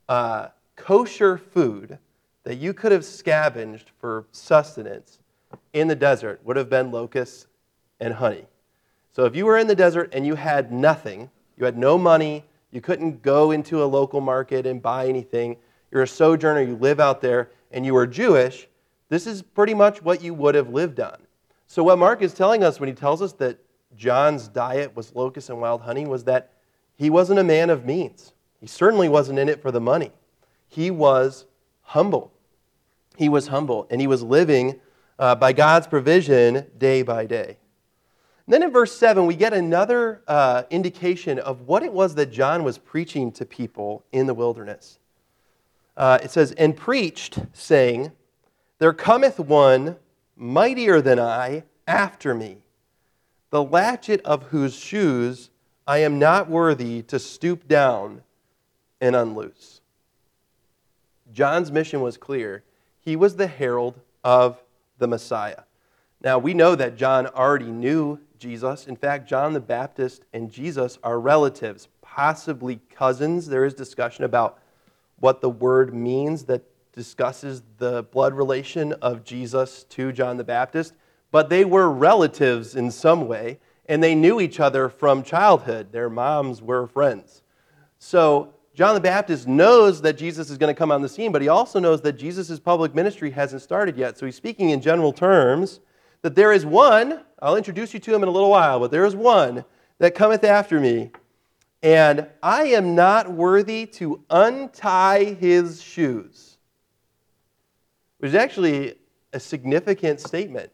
uh, 0.08 0.50
kosher 0.76 1.38
food 1.38 1.98
that 2.44 2.56
you 2.56 2.74
could 2.74 2.92
have 2.92 3.06
scavenged 3.06 3.92
for 4.00 4.26
sustenance 4.32 5.20
in 5.74 5.88
the 5.88 5.96
desert 5.96 6.40
would 6.44 6.58
have 6.58 6.70
been 6.70 6.92
locusts 6.92 7.48
and 8.00 8.14
honey. 8.14 8.46
So 9.12 9.26
if 9.26 9.36
you 9.36 9.46
were 9.46 9.58
in 9.58 9.68
the 9.68 9.76
desert 9.76 10.14
and 10.14 10.26
you 10.26 10.36
had 10.36 10.72
nothing, 10.72 11.30
you 11.58 11.66
had 11.66 11.78
no 11.78 11.98
money, 11.98 12.46
you 12.72 12.82
couldn't 12.82 13.22
go 13.22 13.52
into 13.52 13.84
a 13.84 13.86
local 13.86 14.22
market 14.22 14.66
and 14.66 14.82
buy 14.82 15.08
anything, 15.08 15.58
you're 15.92 16.04
a 16.04 16.08
sojourner, 16.08 16.62
you 16.62 16.76
live 16.76 17.00
out 17.00 17.22
there, 17.22 17.50
and 17.72 17.86
you 17.86 17.94
were 17.94 18.08
Jewish, 18.08 18.68
this 19.10 19.26
is 19.26 19.42
pretty 19.42 19.74
much 19.74 20.02
what 20.02 20.22
you 20.22 20.34
would 20.34 20.56
have 20.56 20.70
lived 20.70 21.00
on. 21.00 21.18
So 21.68 21.84
what 21.84 22.00
Mark 22.00 22.22
is 22.22 22.34
telling 22.34 22.64
us 22.64 22.80
when 22.80 22.88
he 22.88 22.96
tells 22.96 23.22
us 23.22 23.34
that 23.34 23.60
John's 23.98 24.48
diet 24.48 24.96
was 24.96 25.16
locusts 25.16 25.50
and 25.50 25.60
wild 25.60 25.82
honey 25.82 26.06
was 26.06 26.24
that 26.26 26.54
he 26.96 27.10
wasn't 27.10 27.40
a 27.40 27.44
man 27.44 27.70
of 27.70 27.86
means. 27.86 28.34
He 28.60 28.68
certainly 28.68 29.10
wasn't 29.10 29.40
in 29.40 29.50
it 29.50 29.62
for 29.62 29.72
the 29.72 29.82
money. 29.82 30.12
He 30.68 30.92
was 30.92 31.46
humble. 31.90 32.32
he 33.18 33.28
was 33.28 33.48
humble 33.48 33.88
and 33.90 34.00
he 34.00 34.06
was 34.06 34.22
living 34.22 34.80
uh, 35.18 35.34
by 35.36 35.52
God's 35.52 35.88
provision 35.88 36.68
day 36.78 37.02
by 37.02 37.26
day. 37.26 37.58
And 38.46 38.54
then 38.54 38.64
in 38.64 38.72
verse 38.72 38.96
7, 38.96 39.26
we 39.26 39.36
get 39.36 39.54
another 39.54 40.22
uh, 40.28 40.64
indication 40.70 41.40
of 41.40 41.62
what 41.62 41.82
it 41.82 41.92
was 41.92 42.14
that 42.16 42.32
John 42.32 42.64
was 42.64 42.78
preaching 42.78 43.32
to 43.34 43.46
people 43.46 44.06
in 44.12 44.28
the 44.28 44.36
wilderness. 44.36 45.00
Uh, 45.98 46.20
it 46.24 46.30
says, 46.30 46.52
And 46.54 46.78
preached, 46.78 47.40
saying, 47.54 48.12
There 48.78 48.94
cometh 48.94 49.40
one 49.40 49.98
mightier 50.36 51.02
than 51.02 51.20
I 51.20 51.64
after 51.88 52.36
me, 52.36 52.58
the 53.50 53.64
latchet 53.64 54.22
of 54.22 54.44
whose 54.44 54.76
shoes 54.76 55.50
I 55.88 55.98
am 56.00 56.20
not 56.20 56.50
worthy 56.50 57.02
to 57.04 57.18
stoop 57.18 57.68
down 57.68 58.22
and 59.02 59.16
unloose. 59.16 59.79
John's 61.40 61.72
mission 61.72 62.02
was 62.02 62.18
clear. 62.18 62.66
He 63.00 63.16
was 63.16 63.38
the 63.38 63.48
herald 63.48 63.98
of 64.26 64.62
the 64.98 65.08
Messiah. 65.08 65.62
Now, 66.22 66.38
we 66.38 66.54
know 66.54 66.76
that 66.76 66.98
John 66.98 67.28
already 67.28 67.72
knew 67.72 68.20
Jesus. 68.38 68.88
In 68.88 68.98
fact, 68.98 69.30
John 69.30 69.54
the 69.54 69.62
Baptist 69.62 70.26
and 70.34 70.52
Jesus 70.52 71.00
are 71.02 71.18
relatives, 71.18 71.88
possibly 72.02 72.82
cousins. 72.94 73.48
There 73.48 73.64
is 73.64 73.74
discussion 73.74 74.26
about 74.26 74.60
what 75.22 75.40
the 75.40 75.50
word 75.50 75.94
means 75.94 76.44
that 76.44 76.64
discusses 76.92 77.64
the 77.78 78.04
blood 78.04 78.34
relation 78.34 78.92
of 79.02 79.24
Jesus 79.24 79.86
to 79.86 80.12
John 80.12 80.36
the 80.36 80.44
Baptist, 80.44 80.94
but 81.32 81.48
they 81.48 81.64
were 81.64 81.90
relatives 81.90 82.76
in 82.76 82.92
some 82.92 83.30
way, 83.30 83.60
and 83.86 84.04
they 84.04 84.14
knew 84.14 84.42
each 84.42 84.60
other 84.60 84.90
from 84.90 85.24
childhood. 85.24 85.94
Their 85.94 86.10
moms 86.10 86.62
were 86.62 86.86
friends. 86.86 87.44
So, 87.98 88.56
John 88.80 88.96
the 88.96 89.02
Baptist 89.02 89.46
knows 89.46 90.02
that 90.04 90.14
Jesus 90.18 90.50
is 90.50 90.58
going 90.58 90.74
to 90.74 90.78
come 90.78 90.90
on 90.90 91.02
the 91.02 91.10
scene, 91.10 91.34
but 91.34 91.42
he 91.42 91.50
also 91.50 91.82
knows 91.82 92.00
that 92.04 92.14
Jesus' 92.14 92.62
public 92.62 92.96
ministry 92.96 93.30
hasn't 93.30 93.62
started 93.62 93.98
yet. 93.98 94.18
So 94.18 94.26
he's 94.26 94.38
speaking 94.38 94.70
in 94.70 94.80
general 94.80 95.12
terms 95.12 95.82
that 96.22 96.34
there 96.34 96.54
is 96.54 96.66
one, 96.66 97.26
I'll 97.42 97.58
introduce 97.58 97.94
you 97.94 98.00
to 98.00 98.16
him 98.16 98.24
in 98.24 98.30
a 98.30 98.32
little 98.32 98.50
while, 98.50 98.80
but 98.80 98.90
there 98.90 99.04
is 99.04 99.18
one 99.18 99.66
that 99.98 100.16
cometh 100.16 100.46
after 100.46 100.80
me, 100.80 101.12
and 101.84 102.26
I 102.42 102.68
am 102.68 102.96
not 102.96 103.30
worthy 103.30 103.86
to 103.98 104.24
untie 104.30 105.26
his 105.26 105.82
shoes. 105.82 106.58
Which 108.20 108.30
is 108.30 108.36
actually 108.36 108.96
a 109.34 109.42
significant 109.42 110.22
statement. 110.22 110.72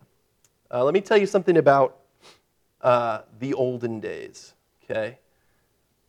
Uh, 0.70 0.84
let 0.84 0.94
me 0.94 1.02
tell 1.02 1.18
you 1.18 1.26
something 1.26 1.58
about 1.58 2.02
uh, 2.82 3.22
the 3.40 3.56
olden 3.56 4.00
days, 4.00 4.54
okay? 4.84 5.18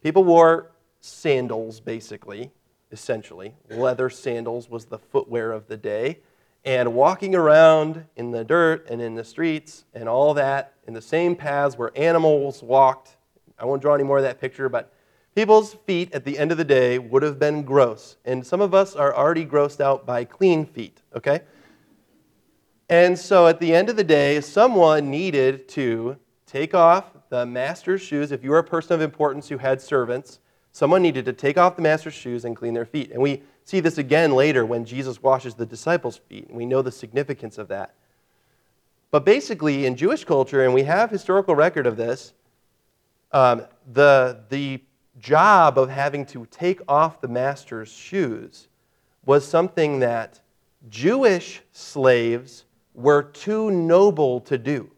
People 0.02 0.24
wore 0.24 0.72
sandals, 1.06 1.80
basically, 1.80 2.50
essentially. 2.90 3.54
Leather 3.70 4.10
sandals 4.10 4.68
was 4.68 4.86
the 4.86 4.98
footwear 4.98 5.52
of 5.52 5.68
the 5.68 5.76
day 5.76 6.18
and 6.64 6.94
walking 6.94 7.34
around 7.34 8.04
in 8.16 8.32
the 8.32 8.44
dirt 8.44 8.90
and 8.90 9.00
in 9.00 9.14
the 9.14 9.22
streets 9.22 9.84
and 9.94 10.08
all 10.08 10.34
that 10.34 10.74
in 10.86 10.94
the 10.94 11.00
same 11.00 11.36
paths 11.36 11.78
where 11.78 11.92
animals 11.96 12.62
walked. 12.62 13.16
I 13.58 13.64
won't 13.64 13.80
draw 13.80 13.94
any 13.94 14.02
more 14.02 14.18
of 14.18 14.24
that 14.24 14.40
picture, 14.40 14.68
but 14.68 14.92
people's 15.36 15.74
feet 15.86 16.12
at 16.12 16.24
the 16.24 16.36
end 16.36 16.50
of 16.50 16.58
the 16.58 16.64
day 16.64 16.98
would 16.98 17.22
have 17.22 17.38
been 17.38 17.62
gross. 17.62 18.16
And 18.24 18.44
some 18.44 18.60
of 18.60 18.74
us 18.74 18.96
are 18.96 19.14
already 19.14 19.46
grossed 19.46 19.80
out 19.80 20.04
by 20.04 20.24
clean 20.24 20.66
feet, 20.66 21.02
okay? 21.14 21.42
And 22.88 23.16
so 23.16 23.46
at 23.46 23.60
the 23.60 23.72
end 23.72 23.88
of 23.88 23.96
the 23.96 24.04
day, 24.04 24.40
someone 24.40 25.08
needed 25.08 25.68
to 25.70 26.16
take 26.46 26.74
off 26.74 27.04
the 27.28 27.46
master's 27.46 28.02
shoes. 28.02 28.32
If 28.32 28.42
you 28.42 28.50
were 28.50 28.58
a 28.58 28.64
person 28.64 28.94
of 28.94 29.00
importance 29.00 29.48
who 29.48 29.58
had 29.58 29.80
servants, 29.80 30.40
someone 30.76 31.00
needed 31.00 31.24
to 31.24 31.32
take 31.32 31.56
off 31.56 31.74
the 31.74 31.80
master's 31.80 32.12
shoes 32.12 32.44
and 32.44 32.54
clean 32.54 32.74
their 32.74 32.84
feet. 32.84 33.10
And 33.10 33.22
we 33.22 33.42
see 33.64 33.80
this 33.80 33.96
again 33.96 34.32
later 34.32 34.66
when 34.66 34.84
Jesus 34.84 35.22
washes 35.22 35.54
the 35.54 35.64
disciples' 35.64 36.18
feet, 36.18 36.48
and 36.48 36.54
we 36.54 36.66
know 36.66 36.82
the 36.82 36.92
significance 36.92 37.56
of 37.56 37.68
that. 37.68 37.94
But 39.10 39.24
basically, 39.24 39.86
in 39.86 39.96
Jewish 39.96 40.26
culture, 40.26 40.66
and 40.66 40.74
we 40.74 40.82
have 40.82 41.08
historical 41.08 41.54
record 41.54 41.86
of 41.86 41.96
this, 41.96 42.34
um, 43.32 43.62
the, 43.90 44.40
the 44.50 44.82
job 45.18 45.78
of 45.78 45.88
having 45.88 46.26
to 46.26 46.46
take 46.50 46.82
off 46.88 47.22
the 47.22 47.28
master's 47.28 47.88
shoes 47.88 48.68
was 49.24 49.48
something 49.48 50.00
that 50.00 50.40
Jewish 50.90 51.62
slaves 51.72 52.66
were 52.92 53.22
too 53.22 53.70
noble 53.70 54.40
to 54.40 54.58
do. 54.58 54.90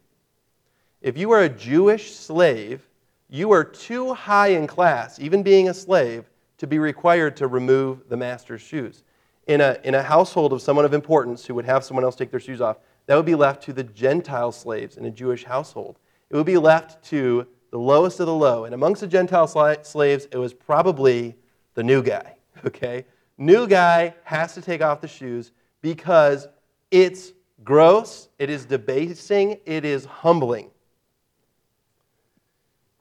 If 1.02 1.16
you 1.16 1.28
were 1.28 1.42
a 1.42 1.48
Jewish 1.48 2.16
slave, 2.16 2.87
you 3.28 3.52
are 3.52 3.64
too 3.64 4.14
high 4.14 4.48
in 4.48 4.66
class, 4.66 5.18
even 5.20 5.42
being 5.42 5.68
a 5.68 5.74
slave, 5.74 6.24
to 6.58 6.66
be 6.66 6.78
required 6.78 7.36
to 7.36 7.46
remove 7.46 8.08
the 8.08 8.16
master's 8.16 8.60
shoes. 8.60 9.04
In 9.46 9.60
a, 9.60 9.78
in 9.84 9.94
a 9.94 10.02
household 10.02 10.52
of 10.52 10.60
someone 10.60 10.84
of 10.84 10.92
importance 10.92 11.46
who 11.46 11.54
would 11.54 11.64
have 11.64 11.84
someone 11.84 12.04
else 12.04 12.16
take 12.16 12.30
their 12.30 12.40
shoes 12.40 12.60
off, 12.60 12.78
that 13.06 13.16
would 13.16 13.26
be 13.26 13.34
left 13.34 13.62
to 13.64 13.72
the 13.72 13.84
Gentile 13.84 14.52
slaves 14.52 14.96
in 14.96 15.06
a 15.06 15.10
Jewish 15.10 15.44
household. 15.44 15.98
It 16.30 16.36
would 16.36 16.46
be 16.46 16.58
left 16.58 17.02
to 17.06 17.46
the 17.70 17.78
lowest 17.78 18.20
of 18.20 18.26
the 18.26 18.34
low. 18.34 18.64
And 18.64 18.74
amongst 18.74 19.00
the 19.00 19.06
Gentile 19.06 19.46
slaves, 19.46 20.28
it 20.30 20.36
was 20.36 20.52
probably 20.52 21.36
the 21.74 21.82
new 21.82 22.02
guy, 22.02 22.36
okay? 22.66 23.06
New 23.38 23.66
guy 23.66 24.14
has 24.24 24.54
to 24.54 24.60
take 24.60 24.82
off 24.82 25.00
the 25.00 25.08
shoes 25.08 25.52
because 25.80 26.48
it's 26.90 27.32
gross, 27.62 28.28
it 28.38 28.50
is 28.50 28.64
debasing, 28.64 29.58
it 29.64 29.84
is 29.84 30.04
humbling. 30.04 30.70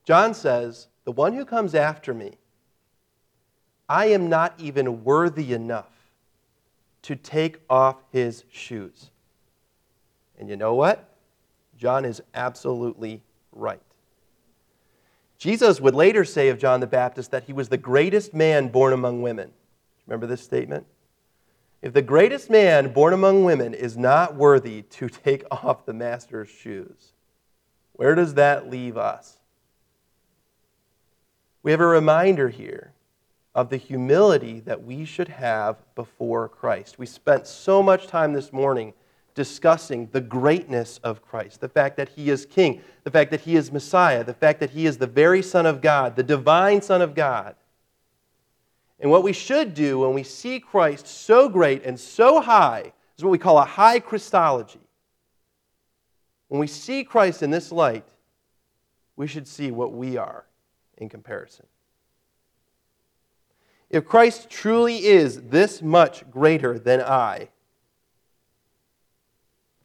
John 0.07 0.33
says, 0.33 0.87
The 1.03 1.11
one 1.11 1.33
who 1.33 1.43
comes 1.43 1.75
after 1.75 2.13
me, 2.13 2.37
I 3.89 4.05
am 4.05 4.29
not 4.29 4.53
even 4.57 5.03
worthy 5.03 5.51
enough 5.51 5.91
to 7.01 7.17
take 7.17 7.57
off 7.69 7.97
his 8.13 8.45
shoes. 8.49 9.11
And 10.39 10.47
you 10.47 10.55
know 10.55 10.73
what? 10.75 11.09
John 11.77 12.05
is 12.05 12.21
absolutely 12.33 13.21
right. 13.51 13.81
Jesus 15.37 15.81
would 15.81 15.93
later 15.93 16.23
say 16.23 16.47
of 16.47 16.57
John 16.57 16.79
the 16.79 16.87
Baptist 16.87 17.31
that 17.31 17.43
he 17.43 17.51
was 17.51 17.67
the 17.67 17.77
greatest 17.77 18.33
man 18.33 18.69
born 18.69 18.93
among 18.93 19.21
women. 19.21 19.51
Remember 20.05 20.25
this 20.25 20.41
statement? 20.41 20.85
If 21.81 21.91
the 21.91 22.01
greatest 22.01 22.49
man 22.49 22.93
born 22.93 23.11
among 23.11 23.43
women 23.43 23.73
is 23.73 23.97
not 23.97 24.35
worthy 24.35 24.83
to 24.83 25.09
take 25.09 25.43
off 25.51 25.85
the 25.85 25.93
master's 25.93 26.47
shoes, 26.47 27.11
where 27.91 28.15
does 28.15 28.35
that 28.35 28.69
leave 28.69 28.95
us? 28.95 29.36
We 31.67 31.71
have 31.71 31.81
a 31.81 31.85
reminder 31.85 32.47
here 32.47 32.93
of 33.53 33.69
the 33.69 33.75
humility 33.75 34.61
that 34.61 34.85
we 34.85 35.03
should 35.03 35.27
have 35.27 35.75
before 35.95 36.47
Christ. 36.47 36.97
We 36.97 37.05
spent 37.05 37.45
so 37.45 37.83
much 37.83 38.07
time 38.07 38.31
this 38.31 38.53
morning 38.53 38.93
discussing 39.35 40.07
the 40.13 40.21
greatness 40.21 40.97
of 41.03 41.21
Christ, 41.21 41.59
the 41.59 41.67
fact 41.67 41.97
that 41.97 42.07
he 42.07 42.29
is 42.29 42.45
king, 42.45 42.81
the 43.03 43.11
fact 43.11 43.31
that 43.31 43.41
he 43.41 43.57
is 43.57 43.69
Messiah, 43.69 44.23
the 44.23 44.33
fact 44.33 44.61
that 44.61 44.69
he 44.69 44.85
is 44.85 44.97
the 44.97 45.07
very 45.07 45.41
Son 45.41 45.65
of 45.65 45.81
God, 45.81 46.15
the 46.15 46.23
divine 46.23 46.81
Son 46.81 47.01
of 47.01 47.13
God. 47.13 47.53
And 49.01 49.11
what 49.11 49.23
we 49.23 49.33
should 49.33 49.73
do 49.73 49.99
when 49.99 50.13
we 50.13 50.23
see 50.23 50.61
Christ 50.61 51.05
so 51.05 51.49
great 51.49 51.83
and 51.83 51.99
so 51.99 52.39
high 52.39 52.93
is 53.17 53.25
what 53.25 53.31
we 53.31 53.37
call 53.37 53.57
a 53.57 53.65
high 53.65 53.99
Christology. 53.99 54.79
When 56.47 56.61
we 56.61 56.67
see 56.67 57.03
Christ 57.03 57.43
in 57.43 57.51
this 57.51 57.73
light, 57.73 58.05
we 59.17 59.27
should 59.27 59.49
see 59.49 59.69
what 59.69 59.91
we 59.91 60.15
are 60.15 60.45
in 60.97 61.09
comparison. 61.09 61.65
If 63.89 64.05
Christ 64.05 64.49
truly 64.49 65.05
is 65.05 65.43
this 65.43 65.81
much 65.81 66.29
greater 66.29 66.77
than 66.77 67.01
I, 67.01 67.49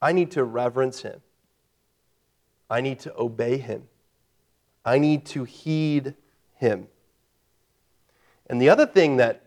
I 0.00 0.12
need 0.12 0.32
to 0.32 0.42
reverence 0.42 1.02
him. 1.02 1.22
I 2.68 2.80
need 2.80 2.98
to 3.00 3.16
obey 3.16 3.58
him. 3.58 3.86
I 4.84 4.98
need 4.98 5.26
to 5.26 5.44
heed 5.44 6.14
him. 6.56 6.88
And 8.48 8.60
the 8.60 8.68
other 8.68 8.86
thing 8.86 9.18
that 9.18 9.42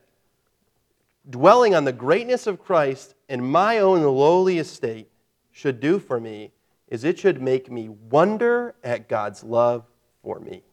dwelling 1.29 1.75
on 1.75 1.83
the 1.83 1.91
greatness 1.91 2.47
of 2.47 2.63
Christ 2.63 3.15
in 3.27 3.43
my 3.43 3.79
own 3.79 4.03
lowly 4.03 4.59
estate 4.59 5.09
should 5.51 5.79
do 5.79 5.99
for 5.99 6.19
me 6.19 6.51
is 6.87 7.03
it 7.03 7.19
should 7.19 7.41
make 7.41 7.69
me 7.69 7.89
wonder 7.89 8.75
at 8.83 9.09
God's 9.09 9.43
love 9.43 9.85
for 10.23 10.39
me. 10.39 10.63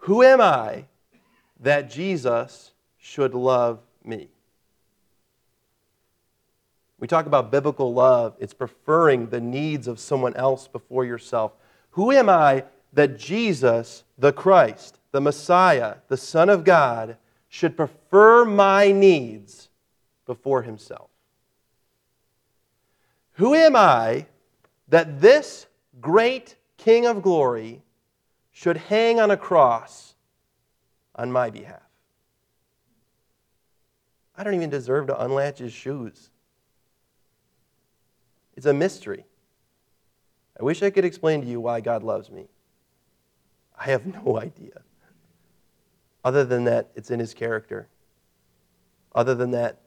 Who 0.00 0.22
am 0.22 0.40
I 0.40 0.86
that 1.60 1.90
Jesus 1.90 2.72
should 2.98 3.34
love 3.34 3.80
me. 4.04 4.28
We 6.98 7.08
talk 7.08 7.26
about 7.26 7.50
biblical 7.50 7.94
love, 7.94 8.36
it's 8.38 8.52
preferring 8.52 9.28
the 9.28 9.40
needs 9.40 9.88
of 9.88 9.98
someone 9.98 10.34
else 10.36 10.68
before 10.68 11.04
yourself. 11.04 11.52
Who 11.90 12.12
am 12.12 12.28
I 12.28 12.64
that 12.92 13.18
Jesus, 13.18 14.04
the 14.18 14.32
Christ, 14.32 14.98
the 15.12 15.20
Messiah, 15.20 15.96
the 16.08 16.16
Son 16.16 16.48
of 16.48 16.64
God, 16.64 17.16
should 17.48 17.76
prefer 17.76 18.44
my 18.44 18.92
needs 18.92 19.70
before 20.26 20.62
himself? 20.62 21.08
Who 23.32 23.54
am 23.54 23.74
I 23.74 24.26
that 24.88 25.20
this 25.20 25.66
great 26.00 26.56
King 26.76 27.06
of 27.06 27.22
glory 27.22 27.82
should 28.60 28.76
hang 28.76 29.18
on 29.18 29.30
a 29.30 29.38
cross 29.38 30.14
on 31.14 31.32
my 31.32 31.48
behalf. 31.48 31.80
I 34.36 34.44
don't 34.44 34.52
even 34.52 34.68
deserve 34.68 35.06
to 35.06 35.18
unlatch 35.18 35.60
his 35.60 35.72
shoes. 35.72 36.28
It's 38.54 38.66
a 38.66 38.74
mystery. 38.74 39.24
I 40.60 40.62
wish 40.62 40.82
I 40.82 40.90
could 40.90 41.06
explain 41.06 41.40
to 41.40 41.46
you 41.46 41.58
why 41.58 41.80
God 41.80 42.02
loves 42.02 42.30
me. 42.30 42.48
I 43.78 43.84
have 43.84 44.04
no 44.26 44.38
idea. 44.38 44.82
Other 46.22 46.44
than 46.44 46.64
that, 46.64 46.90
it's 46.94 47.10
in 47.10 47.18
his 47.18 47.32
character. 47.32 47.88
Other 49.14 49.34
than 49.34 49.52
that, 49.52 49.80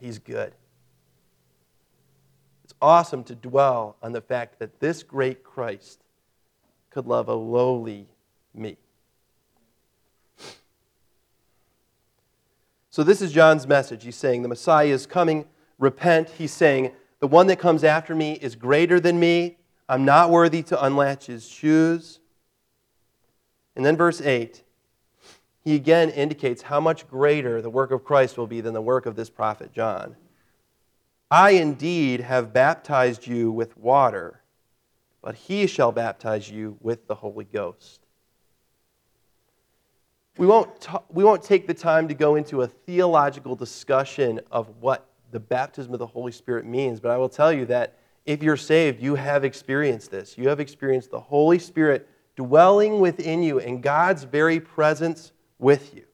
he's 0.00 0.18
good. 0.18 0.54
It's 2.64 2.72
awesome 2.80 3.24
to 3.24 3.34
dwell 3.34 3.96
on 4.02 4.12
the 4.12 4.22
fact 4.22 4.58
that 4.60 4.80
this 4.80 5.02
great 5.02 5.44
Christ 5.44 6.03
could 6.94 7.06
love 7.06 7.26
a 7.28 7.34
lowly 7.34 8.06
me. 8.54 8.76
So, 12.88 13.02
this 13.02 13.20
is 13.20 13.32
John's 13.32 13.66
message. 13.66 14.04
He's 14.04 14.14
saying, 14.14 14.42
The 14.42 14.48
Messiah 14.48 14.86
is 14.86 15.04
coming, 15.04 15.46
repent. 15.80 16.30
He's 16.30 16.52
saying, 16.52 16.92
The 17.18 17.26
one 17.26 17.48
that 17.48 17.58
comes 17.58 17.82
after 17.82 18.14
me 18.14 18.34
is 18.34 18.54
greater 18.54 19.00
than 19.00 19.18
me. 19.18 19.56
I'm 19.88 20.04
not 20.04 20.30
worthy 20.30 20.62
to 20.62 20.84
unlatch 20.84 21.26
his 21.26 21.48
shoes. 21.48 22.20
And 23.74 23.84
then, 23.84 23.96
verse 23.96 24.20
8, 24.20 24.62
he 25.64 25.74
again 25.74 26.10
indicates 26.10 26.62
how 26.62 26.78
much 26.78 27.08
greater 27.08 27.60
the 27.60 27.70
work 27.70 27.90
of 27.90 28.04
Christ 28.04 28.38
will 28.38 28.46
be 28.46 28.60
than 28.60 28.72
the 28.72 28.80
work 28.80 29.04
of 29.04 29.16
this 29.16 29.30
prophet 29.30 29.72
John. 29.72 30.14
I 31.28 31.50
indeed 31.50 32.20
have 32.20 32.52
baptized 32.52 33.26
you 33.26 33.50
with 33.50 33.76
water, 33.76 34.43
but 35.24 35.34
he 35.34 35.66
shall 35.66 35.90
baptize 35.90 36.50
you 36.50 36.76
with 36.82 37.06
the 37.06 37.14
Holy 37.14 37.46
Ghost. 37.46 38.00
We 40.36 40.46
won't, 40.46 40.78
ta- 40.82 41.02
we 41.08 41.24
won't 41.24 41.42
take 41.42 41.66
the 41.66 41.72
time 41.72 42.08
to 42.08 42.14
go 42.14 42.34
into 42.34 42.60
a 42.60 42.66
theological 42.66 43.56
discussion 43.56 44.38
of 44.52 44.68
what 44.80 45.06
the 45.30 45.40
baptism 45.40 45.94
of 45.94 45.98
the 45.98 46.06
Holy 46.06 46.30
Spirit 46.30 46.66
means, 46.66 47.00
but 47.00 47.10
I 47.10 47.16
will 47.16 47.30
tell 47.30 47.50
you 47.50 47.64
that 47.66 47.96
if 48.26 48.42
you're 48.42 48.58
saved, 48.58 49.02
you 49.02 49.14
have 49.14 49.44
experienced 49.44 50.10
this. 50.10 50.36
You 50.36 50.48
have 50.48 50.60
experienced 50.60 51.10
the 51.10 51.20
Holy 51.20 51.58
Spirit 51.58 52.06
dwelling 52.36 53.00
within 53.00 53.42
you 53.42 53.60
and 53.60 53.82
God's 53.82 54.24
very 54.24 54.60
presence 54.60 55.32
with 55.58 55.94
you. 55.94 56.04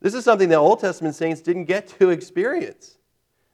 This 0.00 0.14
is 0.14 0.24
something 0.24 0.48
that 0.48 0.56
Old 0.56 0.80
Testament 0.80 1.16
saints 1.16 1.42
didn't 1.42 1.66
get 1.66 1.88
to 1.98 2.08
experience. 2.08 2.96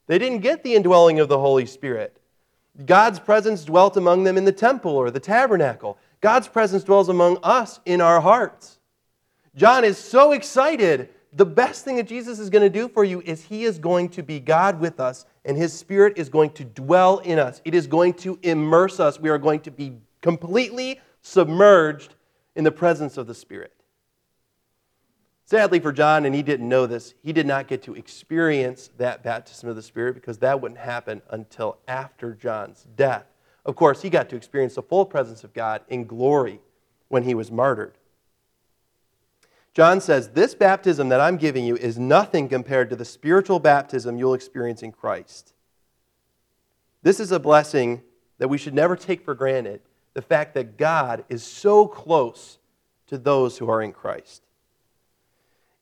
They 0.06 0.18
didn't 0.18 0.38
get 0.38 0.62
the 0.62 0.74
indwelling 0.74 1.18
of 1.18 1.28
the 1.28 1.38
Holy 1.38 1.66
Spirit. 1.66 2.21
God's 2.86 3.20
presence 3.20 3.64
dwelt 3.64 3.96
among 3.96 4.24
them 4.24 4.38
in 4.38 4.44
the 4.44 4.52
temple 4.52 4.92
or 4.92 5.10
the 5.10 5.20
tabernacle. 5.20 5.98
God's 6.20 6.48
presence 6.48 6.84
dwells 6.84 7.08
among 7.08 7.38
us 7.42 7.80
in 7.84 8.00
our 8.00 8.20
hearts. 8.20 8.78
John 9.54 9.84
is 9.84 9.98
so 9.98 10.32
excited. 10.32 11.10
The 11.34 11.44
best 11.44 11.84
thing 11.84 11.96
that 11.96 12.06
Jesus 12.06 12.38
is 12.38 12.48
going 12.48 12.62
to 12.62 12.70
do 12.70 12.88
for 12.88 13.04
you 13.04 13.20
is 13.22 13.42
he 13.42 13.64
is 13.64 13.78
going 13.78 14.08
to 14.10 14.22
be 14.22 14.40
God 14.40 14.80
with 14.80 15.00
us, 15.00 15.26
and 15.44 15.56
his 15.56 15.72
spirit 15.72 16.16
is 16.16 16.28
going 16.28 16.50
to 16.50 16.64
dwell 16.64 17.18
in 17.18 17.38
us. 17.38 17.60
It 17.64 17.74
is 17.74 17.86
going 17.86 18.14
to 18.14 18.38
immerse 18.42 19.00
us. 19.00 19.20
We 19.20 19.28
are 19.28 19.38
going 19.38 19.60
to 19.60 19.70
be 19.70 19.98
completely 20.22 21.00
submerged 21.20 22.14
in 22.54 22.64
the 22.64 22.72
presence 22.72 23.16
of 23.16 23.26
the 23.26 23.34
Spirit. 23.34 23.72
Sadly 25.52 25.80
for 25.80 25.92
John, 25.92 26.24
and 26.24 26.34
he 26.34 26.42
didn't 26.42 26.66
know 26.66 26.86
this, 26.86 27.12
he 27.22 27.30
did 27.30 27.44
not 27.44 27.68
get 27.68 27.82
to 27.82 27.94
experience 27.94 28.88
that 28.96 29.22
baptism 29.22 29.68
of 29.68 29.76
the 29.76 29.82
Spirit 29.82 30.14
because 30.14 30.38
that 30.38 30.62
wouldn't 30.62 30.80
happen 30.80 31.20
until 31.28 31.76
after 31.86 32.32
John's 32.32 32.86
death. 32.96 33.26
Of 33.66 33.76
course, 33.76 34.00
he 34.00 34.08
got 34.08 34.30
to 34.30 34.36
experience 34.36 34.76
the 34.76 34.82
full 34.82 35.04
presence 35.04 35.44
of 35.44 35.52
God 35.52 35.82
in 35.90 36.06
glory 36.06 36.62
when 37.08 37.24
he 37.24 37.34
was 37.34 37.50
martyred. 37.50 37.98
John 39.74 40.00
says, 40.00 40.30
This 40.30 40.54
baptism 40.54 41.10
that 41.10 41.20
I'm 41.20 41.36
giving 41.36 41.66
you 41.66 41.76
is 41.76 41.98
nothing 41.98 42.48
compared 42.48 42.88
to 42.88 42.96
the 42.96 43.04
spiritual 43.04 43.60
baptism 43.60 44.16
you'll 44.16 44.32
experience 44.32 44.82
in 44.82 44.90
Christ. 44.90 45.52
This 47.02 47.20
is 47.20 47.30
a 47.30 47.38
blessing 47.38 48.00
that 48.38 48.48
we 48.48 48.56
should 48.56 48.72
never 48.72 48.96
take 48.96 49.22
for 49.22 49.34
granted 49.34 49.82
the 50.14 50.22
fact 50.22 50.54
that 50.54 50.78
God 50.78 51.26
is 51.28 51.44
so 51.44 51.86
close 51.86 52.56
to 53.08 53.18
those 53.18 53.58
who 53.58 53.68
are 53.68 53.82
in 53.82 53.92
Christ. 53.92 54.44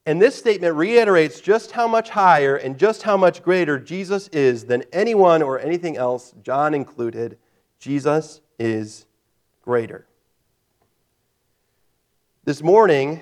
And 0.06 0.20
this 0.20 0.34
statement 0.34 0.74
reiterates 0.76 1.40
just 1.40 1.72
how 1.72 1.86
much 1.86 2.10
higher 2.10 2.56
and 2.56 2.78
just 2.78 3.02
how 3.02 3.16
much 3.16 3.42
greater 3.42 3.78
Jesus 3.78 4.28
is 4.28 4.64
than 4.64 4.82
anyone 4.92 5.42
or 5.42 5.60
anything 5.60 5.96
else, 5.96 6.32
John 6.42 6.72
included. 6.72 7.38
Jesus 7.78 8.40
is 8.58 9.06
greater. 9.62 10.06
This 12.44 12.62
morning, 12.62 13.20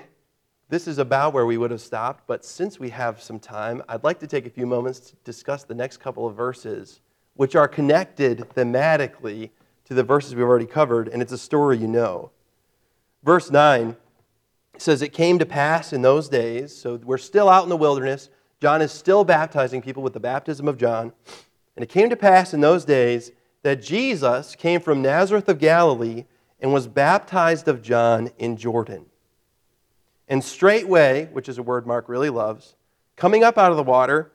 this 0.69 0.87
is 0.87 0.97
about 0.97 1.33
where 1.33 1.45
we 1.45 1.57
would 1.57 1.71
have 1.71 1.81
stopped, 1.81 2.25
but 2.27 2.45
since 2.45 2.79
we 2.79 2.89
have 2.91 3.21
some 3.21 3.39
time, 3.39 3.83
I'd 3.89 4.03
like 4.03 4.19
to 4.19 4.27
take 4.27 4.45
a 4.45 4.49
few 4.49 4.65
moments 4.65 4.99
to 5.01 5.15
discuss 5.25 5.63
the 5.63 5.75
next 5.75 5.97
couple 5.97 6.25
of 6.25 6.35
verses, 6.35 7.01
which 7.35 7.55
are 7.55 7.67
connected 7.67 8.39
thematically 8.55 9.49
to 9.85 9.93
the 9.93 10.03
verses 10.03 10.35
we've 10.35 10.45
already 10.45 10.65
covered, 10.65 11.09
and 11.09 11.21
it's 11.21 11.31
a 11.33 11.37
story 11.37 11.77
you 11.77 11.87
know. 11.87 12.31
Verse 13.23 13.51
9 13.51 13.97
says, 14.81 15.01
It 15.01 15.13
came 15.13 15.39
to 15.39 15.45
pass 15.45 15.93
in 15.93 16.01
those 16.01 16.29
days, 16.29 16.75
so 16.75 16.99
we're 17.03 17.17
still 17.17 17.49
out 17.49 17.63
in 17.63 17.69
the 17.69 17.77
wilderness. 17.77 18.29
John 18.61 18.81
is 18.81 18.91
still 18.91 19.23
baptizing 19.23 19.81
people 19.81 20.03
with 20.03 20.13
the 20.13 20.19
baptism 20.19 20.67
of 20.67 20.77
John. 20.77 21.13
And 21.75 21.83
it 21.83 21.89
came 21.89 22.09
to 22.09 22.15
pass 22.15 22.53
in 22.53 22.61
those 22.61 22.85
days 22.85 23.31
that 23.63 23.81
Jesus 23.81 24.55
came 24.55 24.81
from 24.81 25.01
Nazareth 25.01 25.47
of 25.47 25.59
Galilee 25.59 26.25
and 26.59 26.73
was 26.73 26.87
baptized 26.87 27.67
of 27.67 27.81
John 27.81 28.31
in 28.37 28.57
Jordan. 28.57 29.05
And 30.27 30.43
straightway, 30.43 31.29
which 31.31 31.49
is 31.49 31.57
a 31.57 31.63
word 31.63 31.87
Mark 31.87 32.09
really 32.09 32.29
loves, 32.29 32.75
coming 33.15 33.43
up 33.43 33.57
out 33.57 33.71
of 33.71 33.77
the 33.77 33.83
water, 33.83 34.31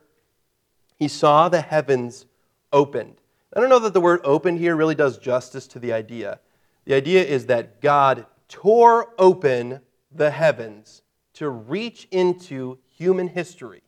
he 0.97 1.09
saw 1.09 1.49
the 1.49 1.61
heavens 1.61 2.27
opened. 2.73 3.15
I 3.55 3.61
don't 3.61 3.69
know 3.69 3.79
that 3.81 3.93
the 3.93 4.01
word 4.01 4.21
open 4.25 4.57
here 4.57 4.75
really 4.75 4.95
does 4.95 5.19
justice 5.19 5.67
to 5.69 5.79
the 5.79 5.93
idea. 5.93 6.41
The 6.87 6.95
idea 6.95 7.25
is 7.25 7.47
that 7.47 7.81
God 7.81 8.27
tore 8.49 9.13
open 9.19 9.81
the 10.15 10.31
heavens 10.31 11.03
to 11.35 11.49
reach 11.49 12.07
into 12.11 12.79
human 12.97 13.29
history. 13.29 13.83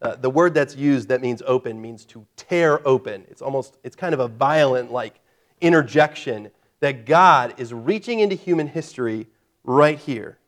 Uh, 0.00 0.14
the 0.16 0.30
word 0.30 0.54
that's 0.54 0.76
used 0.76 1.08
that 1.08 1.20
means 1.20 1.42
open 1.46 1.80
means 1.80 2.04
to 2.04 2.24
tear 2.36 2.86
open. 2.86 3.24
It's 3.28 3.42
almost, 3.42 3.78
it's 3.82 3.96
kind 3.96 4.14
of 4.14 4.20
a 4.20 4.28
violent, 4.28 4.92
like, 4.92 5.20
interjection 5.60 6.50
that 6.80 7.04
God 7.04 7.54
is 7.58 7.74
reaching 7.74 8.20
into 8.20 8.36
human 8.36 8.68
history 8.68 9.26
right 9.64 9.98
here. 9.98 10.38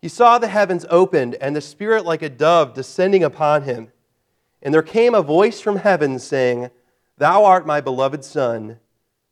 He 0.00 0.08
saw 0.08 0.38
the 0.38 0.48
heavens 0.48 0.86
opened 0.90 1.34
and 1.36 1.56
the 1.56 1.60
Spirit 1.60 2.04
like 2.04 2.22
a 2.22 2.28
dove 2.28 2.74
descending 2.74 3.24
upon 3.24 3.62
him. 3.62 3.90
And 4.62 4.72
there 4.72 4.82
came 4.82 5.14
a 5.14 5.22
voice 5.22 5.60
from 5.60 5.76
heaven 5.76 6.18
saying, 6.18 6.70
Thou 7.18 7.44
art 7.44 7.66
my 7.66 7.80
beloved 7.80 8.24
Son, 8.24 8.78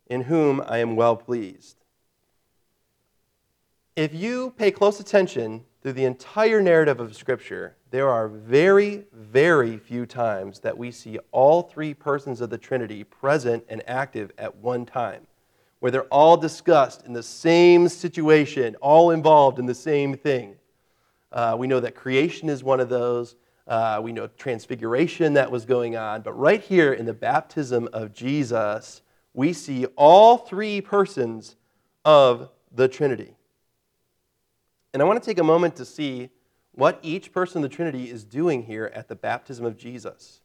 in 0.07 0.21
whom 0.21 0.61
I 0.67 0.79
am 0.79 0.95
well 0.95 1.15
pleased. 1.15 1.82
If 3.95 4.11
you 4.15 4.55
pay 4.57 4.71
close 4.71 4.99
attention 4.99 5.63
through 5.83 5.93
the 5.93 6.05
entire 6.05 6.63
narrative 6.63 6.99
of 6.99 7.15
Scripture, 7.15 7.75
there 7.91 8.09
are 8.09 8.27
very, 8.27 9.03
very 9.13 9.77
few 9.77 10.07
times 10.07 10.59
that 10.61 10.75
we 10.75 10.89
see 10.89 11.19
all 11.31 11.61
three 11.61 11.93
persons 11.93 12.41
of 12.41 12.49
the 12.49 12.57
Trinity 12.57 13.03
present 13.03 13.63
and 13.69 13.83
active 13.87 14.31
at 14.39 14.55
one 14.55 14.87
time 14.87 15.27
where 15.79 15.91
they're 15.91 16.05
all 16.05 16.37
discussed 16.37 17.05
in 17.05 17.13
the 17.13 17.21
same 17.21 17.87
situation, 17.87 18.75
all 18.77 19.11
involved 19.11 19.59
in 19.59 19.67
the 19.67 19.75
same 19.75 20.17
thing. 20.17 20.55
Uh, 21.31 21.55
we 21.59 21.67
know 21.67 21.79
that 21.79 21.93
creation 21.93 22.49
is 22.49 22.63
one 22.63 22.79
of 22.79 22.89
those. 22.89 23.35
Uh, 23.67 23.99
we 24.01 24.11
know 24.11 24.25
transfiguration 24.37 25.33
that 25.33 25.51
was 25.51 25.65
going 25.65 25.95
on. 25.95 26.21
But 26.21 26.33
right 26.33 26.61
here 26.61 26.93
in 26.93 27.05
the 27.05 27.13
baptism 27.13 27.87
of 27.93 28.11
Jesus, 28.11 29.03
we 29.35 29.53
see 29.53 29.85
all 29.97 30.37
three 30.37 30.81
persons 30.81 31.57
of 32.05 32.49
the 32.71 32.87
Trinity. 32.87 33.35
And 34.93 35.01
I 35.01 35.05
want 35.05 35.21
to 35.21 35.25
take 35.25 35.39
a 35.39 35.43
moment 35.43 35.75
to 35.77 35.85
see 35.85 36.29
what 36.73 36.99
each 37.01 37.31
person 37.31 37.63
of 37.63 37.69
the 37.69 37.75
Trinity 37.75 38.09
is 38.09 38.23
doing 38.23 38.63
here 38.63 38.91
at 38.93 39.07
the 39.07 39.15
baptism 39.15 39.65
of 39.65 39.77
Jesus. 39.77 40.41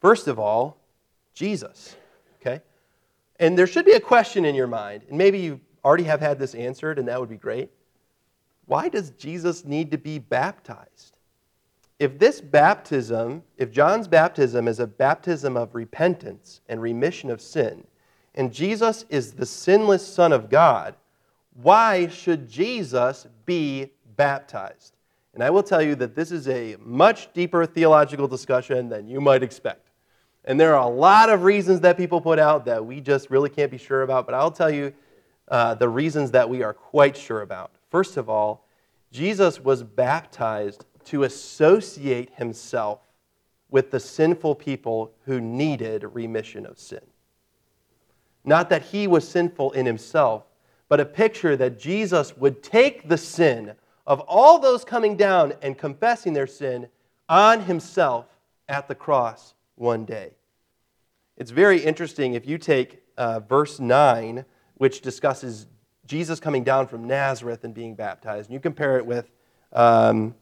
First 0.00 0.28
of 0.28 0.38
all, 0.38 0.78
Jesus. 1.34 1.96
Okay? 2.40 2.62
And 3.40 3.56
there 3.56 3.66
should 3.66 3.84
be 3.84 3.92
a 3.92 4.00
question 4.00 4.44
in 4.44 4.54
your 4.54 4.66
mind, 4.66 5.02
and 5.08 5.16
maybe 5.16 5.38
you 5.38 5.60
already 5.84 6.04
have 6.04 6.20
had 6.20 6.38
this 6.38 6.54
answered, 6.54 6.98
and 6.98 7.08
that 7.08 7.20
would 7.20 7.28
be 7.28 7.36
great. 7.36 7.70
Why 8.66 8.88
does 8.88 9.10
Jesus 9.10 9.64
need 9.64 9.90
to 9.92 9.98
be 9.98 10.18
baptized? 10.18 11.16
If 11.98 12.18
this 12.18 12.40
baptism, 12.40 13.42
if 13.56 13.72
John's 13.72 14.06
baptism 14.06 14.68
is 14.68 14.78
a 14.78 14.86
baptism 14.86 15.56
of 15.56 15.74
repentance 15.74 16.60
and 16.68 16.80
remission 16.80 17.30
of 17.30 17.40
sin, 17.40 17.84
and 18.34 18.52
Jesus 18.52 19.04
is 19.08 19.32
the 19.32 19.46
sinless 19.46 20.06
Son 20.06 20.32
of 20.32 20.48
God, 20.48 20.94
why 21.60 22.06
should 22.06 22.48
Jesus 22.48 23.26
be 23.44 23.90
baptized? 24.16 24.94
And 25.34 25.42
I 25.42 25.50
will 25.50 25.62
tell 25.62 25.82
you 25.82 25.96
that 25.96 26.14
this 26.14 26.30
is 26.30 26.48
a 26.48 26.76
much 26.78 27.32
deeper 27.32 27.66
theological 27.66 28.28
discussion 28.28 28.88
than 28.88 29.08
you 29.08 29.20
might 29.20 29.42
expect. 29.42 29.90
And 30.44 30.58
there 30.58 30.76
are 30.76 30.84
a 30.84 30.88
lot 30.88 31.30
of 31.30 31.42
reasons 31.42 31.80
that 31.80 31.96
people 31.96 32.20
put 32.20 32.38
out 32.38 32.64
that 32.66 32.84
we 32.86 33.00
just 33.00 33.28
really 33.28 33.50
can't 33.50 33.72
be 33.72 33.76
sure 33.76 34.02
about, 34.02 34.24
but 34.24 34.34
I'll 34.34 34.52
tell 34.52 34.70
you 34.70 34.92
uh, 35.48 35.74
the 35.74 35.88
reasons 35.88 36.30
that 36.30 36.48
we 36.48 36.62
are 36.62 36.72
quite 36.72 37.16
sure 37.16 37.42
about. 37.42 37.72
First 37.90 38.16
of 38.16 38.30
all, 38.30 38.64
Jesus 39.10 39.60
was 39.60 39.82
baptized 39.82 40.84
to 41.06 41.24
associate 41.24 42.30
himself 42.36 43.00
with 43.68 43.90
the 43.90 43.98
sinful 43.98 44.54
people 44.54 45.12
who 45.24 45.40
needed 45.40 46.04
remission 46.04 46.66
of 46.66 46.78
sin. 46.78 47.00
Not 48.44 48.70
that 48.70 48.82
he 48.82 49.06
was 49.06 49.28
sinful 49.28 49.72
in 49.72 49.86
himself, 49.86 50.44
but 50.88 51.00
a 51.00 51.04
picture 51.04 51.56
that 51.56 51.78
Jesus 51.78 52.36
would 52.36 52.62
take 52.62 53.08
the 53.08 53.18
sin 53.18 53.74
of 54.06 54.20
all 54.20 54.58
those 54.58 54.84
coming 54.84 55.16
down 55.16 55.52
and 55.60 55.76
confessing 55.76 56.32
their 56.32 56.46
sin 56.46 56.88
on 57.28 57.60
himself 57.62 58.26
at 58.68 58.88
the 58.88 58.94
cross 58.94 59.54
one 59.76 60.04
day. 60.04 60.30
It's 61.36 61.50
very 61.50 61.78
interesting 61.80 62.34
if 62.34 62.46
you 62.46 62.58
take 62.58 63.02
uh, 63.16 63.40
verse 63.40 63.78
9, 63.78 64.44
which 64.74 65.02
discusses 65.02 65.66
Jesus 66.06 66.40
coming 66.40 66.64
down 66.64 66.86
from 66.86 67.06
Nazareth 67.06 67.64
and 67.64 67.74
being 67.74 67.94
baptized, 67.94 68.48
and 68.48 68.54
you 68.54 68.60
compare 68.60 68.96
it 68.96 69.04
with 69.04 69.30
um, 69.72 70.34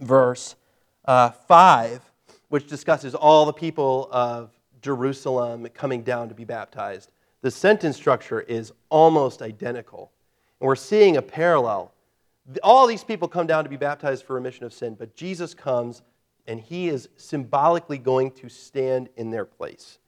verse 0.00 0.56
uh, 1.04 1.30
5, 1.30 2.00
which 2.48 2.66
discusses 2.68 3.14
all 3.14 3.44
the 3.44 3.52
people 3.52 4.08
of 4.10 4.50
Jerusalem 4.80 5.68
coming 5.74 6.02
down 6.02 6.28
to 6.30 6.34
be 6.34 6.44
baptized. 6.44 7.10
The 7.42 7.50
sentence 7.50 7.96
structure 7.96 8.40
is 8.40 8.72
almost 8.88 9.42
identical. 9.42 10.10
And 10.60 10.66
we're 10.66 10.76
seeing 10.76 11.16
a 11.16 11.22
parallel. 11.22 11.92
All 12.62 12.86
these 12.86 13.04
people 13.04 13.28
come 13.28 13.46
down 13.46 13.64
to 13.64 13.70
be 13.70 13.76
baptized 13.76 14.24
for 14.24 14.34
remission 14.34 14.64
of 14.64 14.72
sin, 14.72 14.94
but 14.94 15.14
Jesus 15.14 15.54
comes 15.54 16.02
and 16.46 16.58
he 16.58 16.88
is 16.88 17.08
symbolically 17.16 17.98
going 17.98 18.30
to 18.32 18.48
stand 18.48 19.10
in 19.16 19.30
their 19.30 19.44
place. 19.44 19.98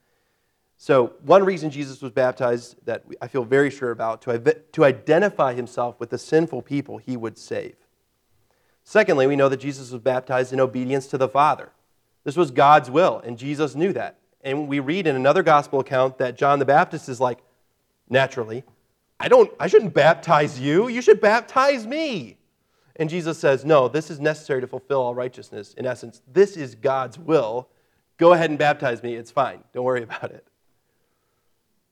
So, 0.78 1.12
one 1.20 1.44
reason 1.44 1.70
Jesus 1.70 2.00
was 2.00 2.10
baptized 2.10 2.76
that 2.86 3.04
I 3.20 3.28
feel 3.28 3.44
very 3.44 3.68
sure 3.68 3.90
about, 3.90 4.22
to, 4.22 4.38
to 4.72 4.84
identify 4.84 5.52
himself 5.52 6.00
with 6.00 6.08
the 6.08 6.16
sinful 6.16 6.62
people 6.62 6.96
he 6.96 7.18
would 7.18 7.36
save. 7.36 7.76
Secondly, 8.82 9.26
we 9.26 9.36
know 9.36 9.50
that 9.50 9.60
Jesus 9.60 9.90
was 9.90 10.00
baptized 10.00 10.54
in 10.54 10.60
obedience 10.60 11.06
to 11.08 11.18
the 11.18 11.28
Father. 11.28 11.70
This 12.24 12.34
was 12.34 12.50
God's 12.50 12.90
will, 12.90 13.20
and 13.22 13.36
Jesus 13.36 13.74
knew 13.74 13.92
that. 13.92 14.19
And 14.42 14.68
we 14.68 14.80
read 14.80 15.06
in 15.06 15.16
another 15.16 15.42
gospel 15.42 15.80
account 15.80 16.18
that 16.18 16.36
John 16.36 16.58
the 16.58 16.64
Baptist 16.64 17.08
is 17.08 17.20
like, 17.20 17.38
naturally, 18.08 18.64
I 19.18 19.28
don't 19.28 19.50
I 19.60 19.66
shouldn't 19.66 19.92
baptize 19.92 20.58
you. 20.58 20.88
You 20.88 21.02
should 21.02 21.20
baptize 21.20 21.86
me. 21.86 22.38
And 22.96 23.10
Jesus 23.10 23.38
says, 23.38 23.64
"No, 23.64 23.86
this 23.86 24.10
is 24.10 24.18
necessary 24.18 24.62
to 24.62 24.66
fulfill 24.66 25.02
all 25.02 25.14
righteousness. 25.14 25.74
In 25.74 25.86
essence, 25.86 26.22
this 26.30 26.56
is 26.56 26.74
God's 26.74 27.18
will. 27.18 27.68
Go 28.16 28.32
ahead 28.32 28.50
and 28.50 28.58
baptize 28.58 29.02
me. 29.02 29.14
It's 29.14 29.30
fine. 29.30 29.62
Don't 29.74 29.84
worry 29.84 30.02
about 30.10 30.30
it." 30.30 30.46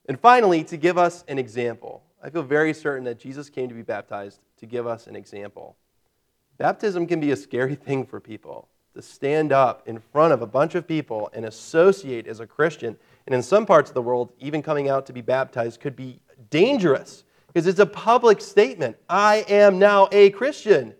And 0.07 0.19
finally, 0.19 0.63
to 0.65 0.77
give 0.77 0.97
us 0.97 1.23
an 1.27 1.37
example. 1.37 2.03
I 2.21 2.29
feel 2.29 2.43
very 2.43 2.73
certain 2.73 3.05
that 3.05 3.19
Jesus 3.19 3.49
came 3.49 3.69
to 3.69 3.75
be 3.75 3.83
baptized 3.83 4.39
to 4.57 4.65
give 4.65 4.85
us 4.87 5.07
an 5.07 5.15
example. 5.15 5.77
Baptism 6.57 7.07
can 7.07 7.19
be 7.19 7.31
a 7.31 7.35
scary 7.35 7.75
thing 7.87 8.05
for 8.05 8.19
people 8.19 8.67
to 8.95 9.01
stand 9.01 9.51
up 9.51 9.87
in 9.87 9.99
front 9.99 10.33
of 10.33 10.41
a 10.41 10.47
bunch 10.47 10.75
of 10.75 10.87
people 10.87 11.29
and 11.33 11.45
associate 11.45 12.27
as 12.27 12.39
a 12.39 12.47
Christian. 12.47 12.97
And 13.25 13.35
in 13.35 13.43
some 13.43 13.65
parts 13.65 13.89
of 13.89 13.93
the 13.93 14.01
world, 14.01 14.31
even 14.39 14.61
coming 14.61 14.89
out 14.89 15.05
to 15.07 15.13
be 15.13 15.21
baptized 15.21 15.79
could 15.79 15.95
be 15.95 16.19
dangerous 16.49 17.23
because 17.47 17.67
it's 17.67 17.79
a 17.79 17.85
public 17.85 18.41
statement 18.41 18.97
I 19.09 19.45
am 19.47 19.79
now 19.79 20.07
a 20.11 20.29
Christian. 20.31 20.93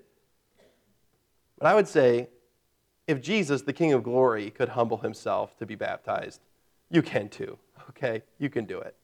But 1.58 1.68
I 1.68 1.76
would 1.76 1.88
say 1.88 2.30
if 3.08 3.22
Jesus, 3.22 3.64
the 3.64 3.74
King 3.74 3.94
of 3.94 4.04
glory, 4.04 4.52
could 4.52 4.70
humble 4.70 4.98
himself 4.98 5.58
to 5.58 5.66
be 5.66 5.76
baptized, 5.76 6.42
you 6.92 7.02
can 7.02 7.28
too, 7.28 7.58
okay? 7.90 8.22
You 8.38 8.50
can 8.50 8.66
do 8.66 8.80
it. 8.80 8.96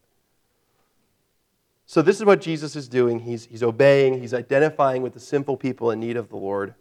So, 1.88 2.02
this 2.02 2.18
is 2.18 2.26
what 2.26 2.42
Jesus 2.42 2.76
is 2.76 2.88
doing. 2.88 3.20
He's, 3.20 3.46
he's 3.46 3.62
obeying, 3.62 4.20
he's 4.20 4.34
identifying 4.34 5.02
with 5.02 5.14
the 5.14 5.20
simple 5.20 5.56
people 5.56 5.92
in 5.92 6.00
need 6.00 6.18
of 6.18 6.30
the 6.30 6.36
Lord. 6.36 6.74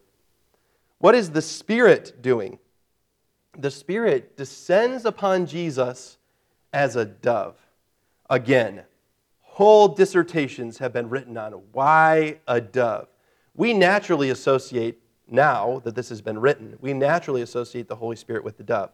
What 1.05 1.15
is 1.15 1.33
the 1.33 1.43
Spirit 1.43 2.23
doing? 2.23 2.59
The 3.59 3.71
Spirit 3.71 4.39
descends 4.39 5.05
upon 5.05 5.45
Jesus 5.45 6.17
as 6.73 6.97
a 6.97 7.05
dove. 7.05 7.59
Again, 8.31 8.85
whole 9.43 9.89
dissertations 9.89 10.79
have 10.79 10.95
been 10.95 11.11
written 11.11 11.37
on 11.37 11.53
why 11.73 12.41
a 12.49 12.59
dove. 12.59 13.09
We 13.55 13.75
naturally 13.75 14.31
associate, 14.31 14.99
now 15.29 15.83
that 15.85 15.95
this 15.95 16.09
has 16.09 16.23
been 16.23 16.39
written, 16.39 16.79
we 16.81 16.95
naturally 16.95 17.43
associate 17.43 17.87
the 17.87 17.97
Holy 17.97 18.17
Spirit 18.17 18.43
with 18.43 18.57
the 18.57 18.65
dove. 18.65 18.89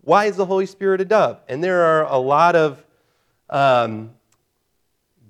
Why 0.00 0.24
is 0.24 0.36
the 0.36 0.46
Holy 0.46 0.64
Spirit 0.64 1.02
a 1.02 1.04
dove? 1.04 1.42
And 1.50 1.62
there 1.62 1.82
are 1.82 2.06
a 2.06 2.16
lot 2.16 2.56
of 2.56 2.82
um, 3.50 4.12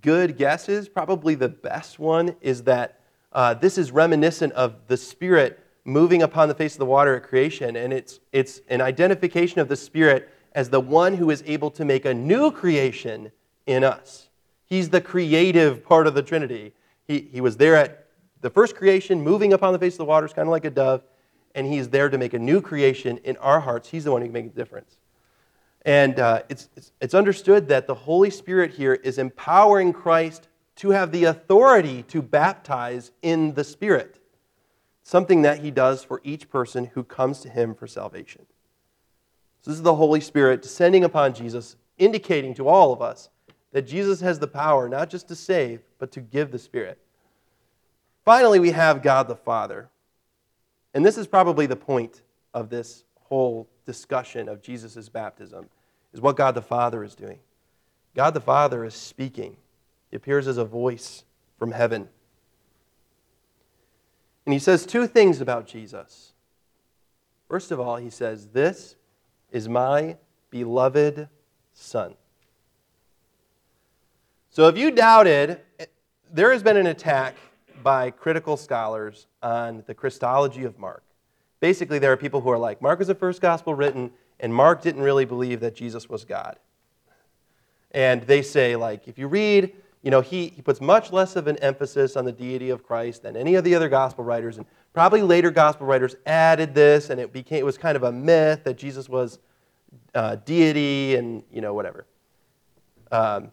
good 0.03 0.39
guesses. 0.39 0.89
Probably 0.89 1.35
the 1.35 1.49
best 1.49 1.99
one 1.99 2.37
is 2.41 2.63
that 2.63 3.01
uh, 3.33 3.55
this 3.55 3.77
is 3.77 3.91
reminiscent 3.91 4.53
of 4.53 4.87
the 4.87 4.97
Spirit 4.97 5.59
moving 5.85 6.23
upon 6.23 6.49
the 6.49 6.55
face 6.55 6.75
of 6.75 6.79
the 6.79 6.87
water 6.87 7.17
at 7.17 7.25
creation, 7.25 7.77
and 7.77 7.93
it's, 7.93 8.21
it's 8.33 8.61
an 8.69 8.81
identification 8.81 9.61
of 9.61 9.69
the 9.69 9.77
Spirit 9.77 10.29
as 10.53 10.71
the 10.71 10.81
one 10.81 11.15
who 11.15 11.31
is 11.31 11.43
able 11.47 11.71
to 11.71 11.85
make 11.85 12.05
a 12.05 12.15
new 12.15 12.51
creation 12.51 13.33
in 13.67 13.85
us. 13.85 14.29
He's 14.67 14.91
the 14.91 15.01
creative 15.01 15.85
part 15.85 16.07
of 16.07 16.15
the 16.15 16.23
Trinity. 16.23 16.73
He, 17.07 17.29
he 17.33 17.41
was 17.41 17.57
there 17.57 17.77
at 17.77 18.07
the 18.41 18.51
first 18.51 18.77
creation, 18.77 19.23
moving 19.23 19.53
upon 19.53 19.73
the 19.73 19.79
face 19.79 19.95
of 19.95 19.99
the 19.99 20.05
waters, 20.05 20.33
kind 20.33 20.49
of 20.49 20.53
like 20.53 20.65
a 20.65 20.71
dove, 20.71 21.03
and 21.55 21.67
he's 21.67 21.89
there 21.89 22.09
to 22.09 22.19
make 22.19 22.35
a 22.35 22.39
new 22.39 22.61
creation 22.61 23.19
in 23.19 23.37
our 23.39 23.61
hearts. 23.61 23.89
He's 23.89 24.05
the 24.05 24.13
one 24.13 24.23
who 24.23 24.29
can 24.29 24.33
make 24.33 24.47
a 24.47 24.49
difference. 24.49 24.97
And 25.85 26.19
uh, 26.19 26.43
it's, 26.49 26.69
it's, 26.77 26.93
it's 27.01 27.15
understood 27.15 27.69
that 27.69 27.87
the 27.87 27.95
Holy 27.95 28.31
Spirit 28.31 28.71
here 28.71 28.95
is 28.95 29.19
empowering 29.19 29.93
Christ 29.93 30.49
to 30.77 30.91
have 30.91 31.13
the 31.13 31.25
authority 31.25 32.05
to 32.05 32.23
baptize 32.23 33.11
in 33.23 33.53
the 33.55 33.65
Spirit 33.65 34.22
something 35.03 35.43
that 35.43 35.59
he 35.59 35.71
does 35.71 36.05
for 36.05 36.21
each 36.25 36.49
person 36.49 36.87
who 36.95 37.03
comes 37.03 37.41
to 37.41 37.49
him 37.49 37.75
for 37.75 37.87
salvation. 37.87 38.47
So 39.61 39.71
this 39.71 39.79
is 39.79 39.85
the 39.85 39.95
Holy 39.95 40.21
Spirit 40.21 40.63
descending 40.63 41.05
upon 41.05 41.35
Jesus, 41.35 41.77
indicating 41.99 42.55
to 42.55 42.69
all 42.69 42.93
of 42.93 43.01
us 43.01 43.31
that 43.73 43.83
Jesus 43.83 44.21
has 44.21 44.39
the 44.39 44.49
power 44.49 44.89
not 44.89 45.09
just 45.09 45.29
to 45.29 45.35
save, 45.35 45.81
but 45.99 46.13
to 46.13 46.21
give 46.21 46.51
the 46.51 46.59
Spirit. 46.59 46.99
Finally, 48.25 48.61
we 48.61 48.71
have 48.71 49.03
God 49.03 49.29
the 49.29 49.37
Father. 49.37 49.89
And 50.95 51.05
this 51.05 51.17
is 51.17 51.27
probably 51.27 51.67
the 51.67 51.77
point 51.77 52.23
of 52.55 52.71
this 52.71 53.05
whole 53.21 53.69
discussion 53.87 54.49
of 54.49 54.63
Jesus' 54.63 55.09
baptism, 55.09 55.69
is 56.13 56.21
what 56.21 56.37
God 56.37 56.55
the 56.55 56.63
Father 56.63 57.03
is 57.03 57.15
doing. 57.15 57.39
God 58.15 58.35
the 58.35 58.41
Father 58.41 58.85
is 58.85 58.95
speaking. 58.95 59.57
He 60.11 60.17
appears 60.17 60.47
as 60.47 60.59
a 60.59 60.65
voice 60.65 61.25
from 61.59 61.73
heaven. 61.73 62.09
And 64.45 64.53
he 64.53 64.59
says 64.59 64.87
two 64.87 65.07
things 65.07 65.41
about 65.41 65.67
Jesus. 65.67 66.33
First 67.49 67.71
of 67.71 67.79
all, 67.79 67.97
he 67.97 68.11
says, 68.11 68.49
This 68.49 68.97
is 69.51 69.69
my 69.69 70.17
beloved 70.51 71.29
Son. 71.73 72.15
So 74.51 74.69
if 74.69 74.77
you 74.77 74.91
doubted, 74.91 75.61
there 76.33 76.53
has 76.53 76.63
been 76.63 76.77
an 76.77 76.87
attack 76.87 77.37
by 77.83 78.11
critical 78.11 78.57
scholars 78.57 79.27
on 79.43 79.83
the 79.87 79.95
Christology 79.95 80.65
of 80.65 80.79
Mark. 80.79 81.03
Basically, 81.61 81.99
there 81.99 82.13
are 82.13 82.17
people 82.17 82.41
who 82.41 82.51
are 82.51 82.59
like, 82.59 82.83
Mark 82.83 82.99
was 82.99 83.09
the 83.09 83.15
first 83.15 83.41
gospel 83.41 83.75
written, 83.75 84.11
and 84.41 84.55
Mark 84.55 84.83
didn't 84.83 85.03
really 85.03 85.25
believe 85.25 85.61
that 85.61 85.75
Jesus 85.75 86.09
was 86.09 86.25
God. 86.25 86.59
And 87.93 88.23
they 88.23 88.43
say, 88.43 88.77
like, 88.77 89.07
if 89.07 89.19
you 89.19 89.29
read 89.29 89.73
you 90.03 90.11
know, 90.11 90.21
he, 90.21 90.49
he 90.49 90.63
puts 90.63 90.81
much 90.81 91.13
less 91.13 91.37
of 91.37 91.47
an 91.47 91.57
emphasis 91.59 92.17
on 92.17 92.25
the 92.25 92.33
deity 92.33 92.71
of 92.71 92.83
Christ 92.83 93.23
than 93.23 93.37
any 93.37 93.55
of 93.55 93.63
the 93.63 93.75
other 93.75 93.89
gospel 93.89 94.25
writers. 94.25 94.59
And 94.59 94.67
probably 94.93 95.23
later 95.23 95.51
gospel 95.51 95.87
writers 95.87 96.17
added 96.27 96.75
this, 96.75 97.11
and 97.11 97.21
it 97.21 97.33
became 97.33 97.59
it 97.59 97.65
was 97.65 97.79
kind 97.79 97.97
of 97.97 98.03
a 98.03 98.13
myth 98.13 98.65
that 98.65 98.77
Jesus 98.77 99.09
was 99.09 99.39
uh, 100.15 100.37
deity 100.37 101.15
and 101.15 101.43
you 101.53 101.61
know 101.61 101.73
whatever. 101.73 102.07
Um, 103.13 103.53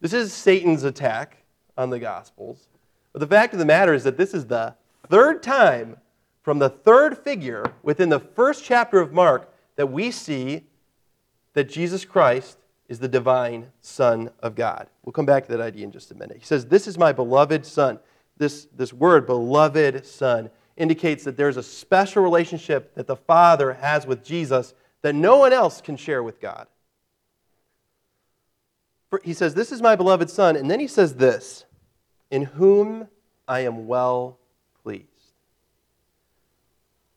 this 0.00 0.12
is 0.12 0.32
Satan's 0.32 0.84
attack 0.84 1.38
on 1.76 1.90
the 1.90 1.98
gospels. 1.98 2.68
But 3.12 3.20
the 3.20 3.26
fact 3.26 3.52
of 3.52 3.58
the 3.58 3.64
matter 3.64 3.92
is 3.92 4.04
that 4.04 4.16
this 4.16 4.34
is 4.34 4.46
the 4.46 4.74
third 5.08 5.42
time 5.42 5.96
from 6.42 6.60
the 6.60 6.68
third 6.68 7.18
figure 7.18 7.64
within 7.82 8.08
the 8.08 8.20
first 8.20 8.64
chapter 8.64 9.00
of 9.00 9.12
Mark 9.12 9.52
that 9.76 9.86
we 9.90 10.10
see 10.10 10.64
that 11.54 11.68
Jesus 11.68 12.04
Christ 12.04 12.58
is 12.88 12.98
the 12.98 13.08
divine 13.08 13.66
Son 13.80 14.30
of 14.40 14.54
God. 14.54 14.88
We'll 15.04 15.12
come 15.12 15.26
back 15.26 15.46
to 15.46 15.52
that 15.52 15.60
idea 15.60 15.84
in 15.84 15.92
just 15.92 16.10
a 16.10 16.14
minute. 16.14 16.38
He 16.38 16.44
says, 16.44 16.66
This 16.66 16.86
is 16.86 16.98
my 16.98 17.12
beloved 17.12 17.66
Son. 17.66 17.98
This, 18.38 18.66
this 18.76 18.92
word, 18.92 19.26
beloved 19.26 20.06
Son, 20.06 20.50
indicates 20.76 21.24
that 21.24 21.36
there's 21.36 21.56
a 21.56 21.62
special 21.62 22.22
relationship 22.22 22.94
that 22.94 23.06
the 23.06 23.16
Father 23.16 23.74
has 23.74 24.06
with 24.06 24.24
Jesus 24.24 24.74
that 25.02 25.14
no 25.14 25.36
one 25.36 25.52
else 25.52 25.80
can 25.80 25.96
share 25.96 26.22
with 26.22 26.40
God. 26.40 26.66
He 29.22 29.34
says, 29.34 29.54
This 29.54 29.72
is 29.72 29.82
my 29.82 29.96
beloved 29.96 30.30
Son. 30.30 30.56
And 30.56 30.70
then 30.70 30.80
he 30.80 30.86
says 30.86 31.14
this 31.14 31.64
In 32.30 32.42
whom 32.42 33.08
I 33.46 33.60
am 33.60 33.86
well 33.86 34.38
pleased. 34.82 35.04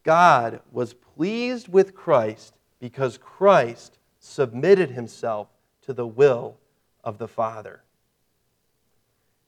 God 0.03 0.62
was 0.71 0.93
pleased 0.93 1.67
with 1.67 1.95
Christ 1.95 2.55
because 2.79 3.17
Christ 3.17 3.99
submitted 4.19 4.91
himself 4.91 5.47
to 5.81 5.93
the 5.93 6.07
will 6.07 6.57
of 7.03 7.17
the 7.17 7.27
Father. 7.27 7.81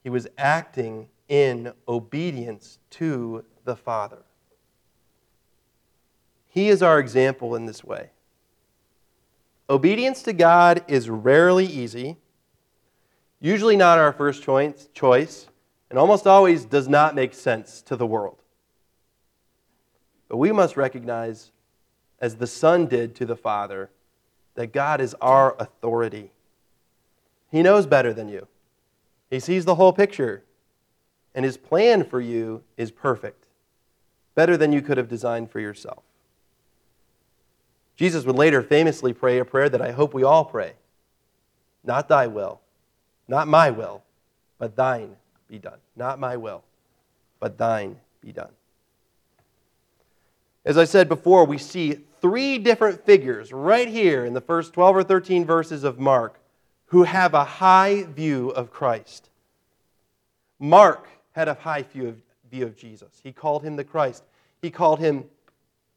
He 0.04 0.10
was 0.10 0.28
acting 0.38 1.10
in 1.30 1.74
obedience 1.88 2.80
to 2.92 3.46
the 3.64 3.76
Father. 3.76 4.24
He 6.50 6.70
is 6.70 6.84
our 6.84 7.00
example 7.00 7.56
in 7.56 7.66
this 7.66 7.84
way. 7.84 8.12
Obedience 9.70 10.22
to 10.24 10.34
God 10.34 10.84
is 10.88 11.10
rarely 11.10 11.66
easy, 11.66 12.18
usually 13.40 13.78
not 13.78 13.98
our 13.98 14.12
first 14.12 14.44
choice, 14.44 15.48
and 15.90 15.98
almost 15.98 16.28
always 16.28 16.66
does 16.66 16.88
not 16.88 17.16
make 17.16 17.34
sense 17.34 17.82
to 17.84 17.96
the 17.96 18.06
world. 18.06 18.42
But 20.28 20.38
we 20.38 20.52
must 20.52 20.76
recognize, 20.76 21.52
as 22.20 22.36
the 22.36 22.48
Son 22.48 22.88
did 22.88 23.16
to 23.16 23.26
the 23.26 23.36
Father, 23.36 23.90
that 24.56 24.74
God 24.74 25.02
is 25.02 25.16
our 25.22 25.56
authority. 25.60 26.32
He 27.52 27.64
knows 27.64 27.86
better 27.86 28.14
than 28.14 28.30
you, 28.30 28.48
He 29.30 29.40
sees 29.40 29.66
the 29.66 29.76
whole 29.76 29.94
picture, 29.94 30.44
and 31.36 31.46
His 31.46 31.58
plan 31.58 32.04
for 32.04 32.22
you 32.22 32.64
is 32.78 32.92
perfect, 32.92 33.46
better 34.36 34.58
than 34.58 34.72
you 34.72 34.82
could 34.82 34.98
have 34.98 35.10
designed 35.10 35.52
for 35.52 35.60
yourself. 35.60 36.04
Jesus 37.96 38.26
would 38.26 38.36
later 38.36 38.62
famously 38.62 39.14
pray 39.14 39.38
a 39.38 39.46
prayer 39.46 39.70
that 39.70 39.82
I 39.82 39.92
hope 39.92 40.14
we 40.14 40.24
all 40.24 40.46
pray 40.46 40.74
Not 41.84 42.08
thy 42.08 42.28
will, 42.28 42.62
not 43.28 43.48
my 43.48 43.70
will, 43.70 44.04
but 44.58 44.76
thine 44.76 45.16
be 45.50 45.60
done. 45.60 45.78
Not 45.96 46.20
my 46.20 46.38
will, 46.38 46.64
but 47.40 47.58
thine 47.58 48.00
be 48.22 48.32
done. 48.32 48.52
As 50.66 50.78
I 50.78 50.86
said 50.86 51.10
before, 51.10 51.46
we 51.46 51.58
see 51.58 52.00
three 52.24 52.58
different 52.58 53.06
figures 53.06 53.52
right 53.52 53.90
here 53.90 54.24
in 54.24 54.34
the 54.34 54.40
first 54.40 54.72
12 54.72 54.96
or 54.96 55.04
13 55.04 55.44
verses 55.44 55.84
of 55.84 56.00
Mark 56.00 56.40
who 56.86 57.04
have 57.04 57.34
a 57.34 57.44
high 57.44 58.04
view 58.04 58.50
of 58.52 58.72
Christ. 58.72 59.30
Mark 60.58 61.10
had 61.34 61.50
a 61.50 61.54
high 61.54 61.82
view 61.82 62.08
of, 62.08 62.22
view 62.50 62.66
of 62.66 62.78
Jesus. 62.78 63.10
He 63.22 63.34
called 63.34 63.62
him 63.64 63.76
the 63.76 63.84
Christ, 63.84 64.24
he 64.62 64.72
called 64.72 65.00
him 65.00 65.26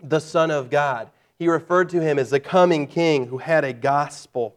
the 0.03 0.19
Son 0.19 0.51
of 0.51 0.69
God. 0.69 1.11
He 1.39 1.49
referred 1.49 1.91
to 1.91 2.03
him 2.03 2.19
as 2.19 2.31
the 2.31 2.41
coming 2.41 2.89
king 2.89 3.27
who 3.29 3.39
had 3.39 3.63
a 3.63 3.73
gospel. 3.73 4.57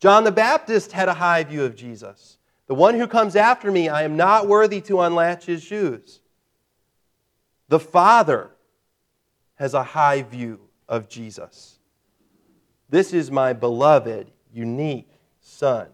John 0.00 0.24
the 0.24 0.32
Baptist 0.32 0.92
had 0.92 1.10
a 1.10 1.14
high 1.14 1.44
view 1.44 1.64
of 1.64 1.76
Jesus. 1.76 2.38
The 2.68 2.74
one 2.74 2.94
who 2.94 3.06
comes 3.06 3.36
after 3.36 3.70
me, 3.70 3.90
I 3.90 4.04
am 4.04 4.16
not 4.16 4.48
worthy 4.48 4.80
to 4.82 5.02
unlatch 5.02 5.44
his 5.44 5.62
shoes. 5.62 6.20
The 7.68 7.80
Father 7.80 8.50
has 9.58 9.74
a 9.74 9.82
high 9.82 10.22
view 10.22 10.60
of 10.88 11.08
Jesus. 11.08 11.78
This 12.88 13.12
is 13.12 13.30
my 13.30 13.52
beloved, 13.52 14.30
unique 14.52 15.10
Son, 15.40 15.88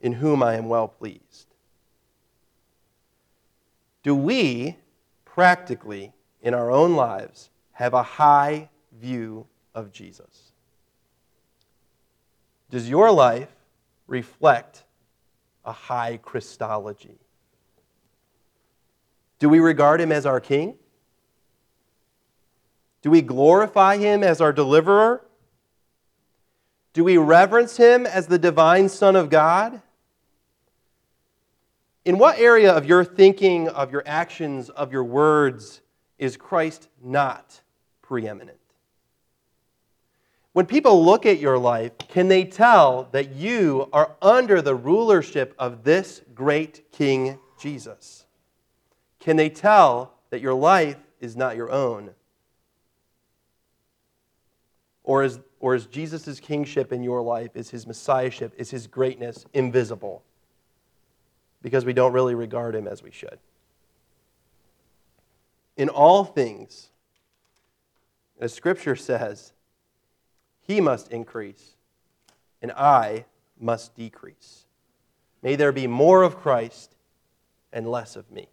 in 0.00 0.12
whom 0.12 0.42
I 0.42 0.54
am 0.54 0.68
well 0.68 0.86
pleased. 0.86 1.54
Do 4.04 4.14
we 4.14 4.76
practically, 5.24 6.12
in 6.42 6.54
our 6.54 6.70
own 6.70 6.94
lives, 6.94 7.50
have 7.72 7.92
a 7.92 8.02
high 8.02 8.70
view 8.92 9.46
of 9.74 9.90
Jesus? 9.90 10.52
Does 12.70 12.88
your 12.88 13.10
life 13.10 13.50
reflect 14.06 14.84
a 15.64 15.72
high 15.72 16.18
Christology? 16.18 17.18
Do 19.40 19.48
we 19.48 19.58
regard 19.58 20.00
him 20.00 20.12
as 20.12 20.24
our 20.24 20.40
king? 20.40 20.76
Do 23.04 23.10
we 23.10 23.20
glorify 23.20 23.98
him 23.98 24.24
as 24.24 24.40
our 24.40 24.50
deliverer? 24.50 25.22
Do 26.94 27.04
we 27.04 27.18
reverence 27.18 27.76
him 27.76 28.06
as 28.06 28.28
the 28.28 28.38
divine 28.38 28.88
Son 28.88 29.14
of 29.14 29.28
God? 29.28 29.82
In 32.06 32.16
what 32.16 32.38
area 32.38 32.72
of 32.72 32.86
your 32.86 33.04
thinking, 33.04 33.68
of 33.68 33.92
your 33.92 34.02
actions, 34.06 34.70
of 34.70 34.90
your 34.90 35.04
words 35.04 35.82
is 36.18 36.38
Christ 36.38 36.88
not 37.02 37.60
preeminent? 38.00 38.56
When 40.54 40.64
people 40.64 41.04
look 41.04 41.26
at 41.26 41.38
your 41.38 41.58
life, 41.58 41.92
can 41.98 42.28
they 42.28 42.44
tell 42.44 43.10
that 43.12 43.34
you 43.34 43.86
are 43.92 44.16
under 44.22 44.62
the 44.62 44.74
rulership 44.74 45.54
of 45.58 45.84
this 45.84 46.22
great 46.34 46.90
King 46.90 47.38
Jesus? 47.60 48.24
Can 49.20 49.36
they 49.36 49.50
tell 49.50 50.14
that 50.30 50.40
your 50.40 50.54
life 50.54 50.96
is 51.20 51.36
not 51.36 51.54
your 51.54 51.70
own? 51.70 52.14
Or 55.04 55.22
is, 55.22 55.38
or 55.60 55.74
is 55.74 55.86
Jesus' 55.86 56.40
kingship 56.40 56.92
in 56.92 57.02
your 57.02 57.22
life, 57.22 57.50
is 57.54 57.70
his 57.70 57.86
messiahship, 57.86 58.54
is 58.56 58.70
his 58.70 58.86
greatness 58.86 59.44
invisible? 59.52 60.22
Because 61.62 61.84
we 61.84 61.92
don't 61.92 62.12
really 62.12 62.34
regard 62.34 62.74
him 62.74 62.88
as 62.88 63.02
we 63.02 63.10
should. 63.10 63.38
In 65.76 65.88
all 65.88 66.24
things, 66.24 66.88
as 68.40 68.52
Scripture 68.52 68.96
says, 68.96 69.52
he 70.60 70.80
must 70.80 71.10
increase, 71.10 71.74
and 72.62 72.72
I 72.72 73.26
must 73.60 73.94
decrease. 73.94 74.64
May 75.42 75.56
there 75.56 75.72
be 75.72 75.86
more 75.86 76.22
of 76.22 76.38
Christ 76.38 76.94
and 77.72 77.90
less 77.90 78.16
of 78.16 78.30
me. 78.30 78.48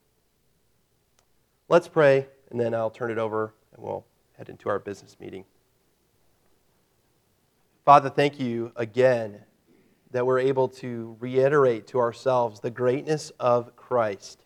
Let's 1.70 1.88
pray, 1.88 2.28
and 2.50 2.60
then 2.60 2.74
I'll 2.74 2.90
turn 2.90 3.12
it 3.12 3.18
over 3.18 3.54
and 3.74 3.82
we'll 3.82 4.04
head 4.38 4.50
into 4.50 4.68
our 4.68 4.80
business 4.80 5.16
meeting. 5.22 5.46
Father, 7.92 8.10
thank 8.10 8.40
you 8.40 8.72
again 8.78 9.42
that 10.12 10.26
we're 10.26 10.40
able 10.40 10.70
to 10.70 11.18
reiterate 11.20 11.88
to 11.88 12.00
ourselves 12.00 12.62
the 12.62 12.72
greatness 12.72 13.34
of 13.38 13.76
Christ. 13.76 14.46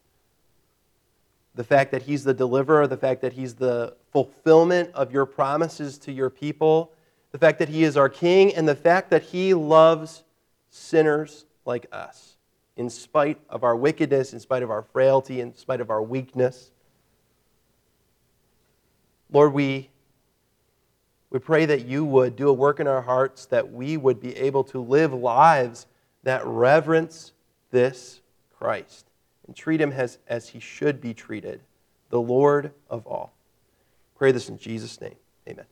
The 1.54 1.64
fact 1.64 1.92
that 1.92 2.02
He's 2.02 2.24
the 2.24 2.34
deliverer, 2.34 2.88
the 2.88 2.98
fact 2.98 3.22
that 3.22 3.34
He's 3.34 3.54
the 3.54 3.98
fulfillment 4.12 4.90
of 4.96 5.12
your 5.12 5.28
promises 5.28 6.00
to 6.00 6.12
your 6.12 6.32
people, 6.32 6.92
the 7.34 7.38
fact 7.38 7.60
that 7.60 7.70
He 7.70 7.84
is 7.84 7.98
our 7.98 8.10
King, 8.10 8.52
and 8.56 8.68
the 8.68 8.74
fact 8.74 9.12
that 9.12 9.22
He 9.22 9.54
loves 9.54 10.24
sinners 10.72 11.46
like 11.66 11.86
us, 11.92 12.38
in 12.78 12.90
spite 12.90 13.40
of 13.48 13.64
our 13.64 13.76
wickedness, 13.76 14.34
in 14.34 14.40
spite 14.40 14.64
of 14.64 14.72
our 14.72 14.82
frailty, 14.82 15.40
in 15.40 15.56
spite 15.56 15.82
of 15.82 15.92
our 15.92 16.02
weakness. 16.02 16.72
Lord, 19.32 19.54
we 19.54 19.92
we 21.36 21.40
pray 21.40 21.66
that 21.66 21.86
you 21.86 22.06
would 22.06 22.38
do 22.38 22.48
a 22.48 22.54
work 22.54 22.80
in 22.80 22.88
our 22.88 23.02
hearts 23.02 23.46
that 23.48 23.70
we 23.70 23.98
would 23.98 24.22
be 24.22 24.34
able 24.38 24.64
to 24.64 24.80
live 24.80 25.14
lives 25.14 25.86
that 26.24 26.42
reverence 26.46 27.34
this 27.72 28.22
Christ 28.58 29.08
and 29.46 29.54
treat 29.54 29.82
him 29.82 29.92
as, 29.92 30.18
as 30.30 30.48
he 30.48 30.62
should 30.62 31.02
be 31.02 31.14
treated, 31.14 31.60
the 32.10 32.22
Lord 32.22 32.72
of 32.90 33.06
all. 33.06 33.34
Pray 34.16 34.32
this 34.32 34.48
in 34.48 34.58
Jesus' 34.58 35.02
name. 35.02 35.18
Amen. 35.46 35.66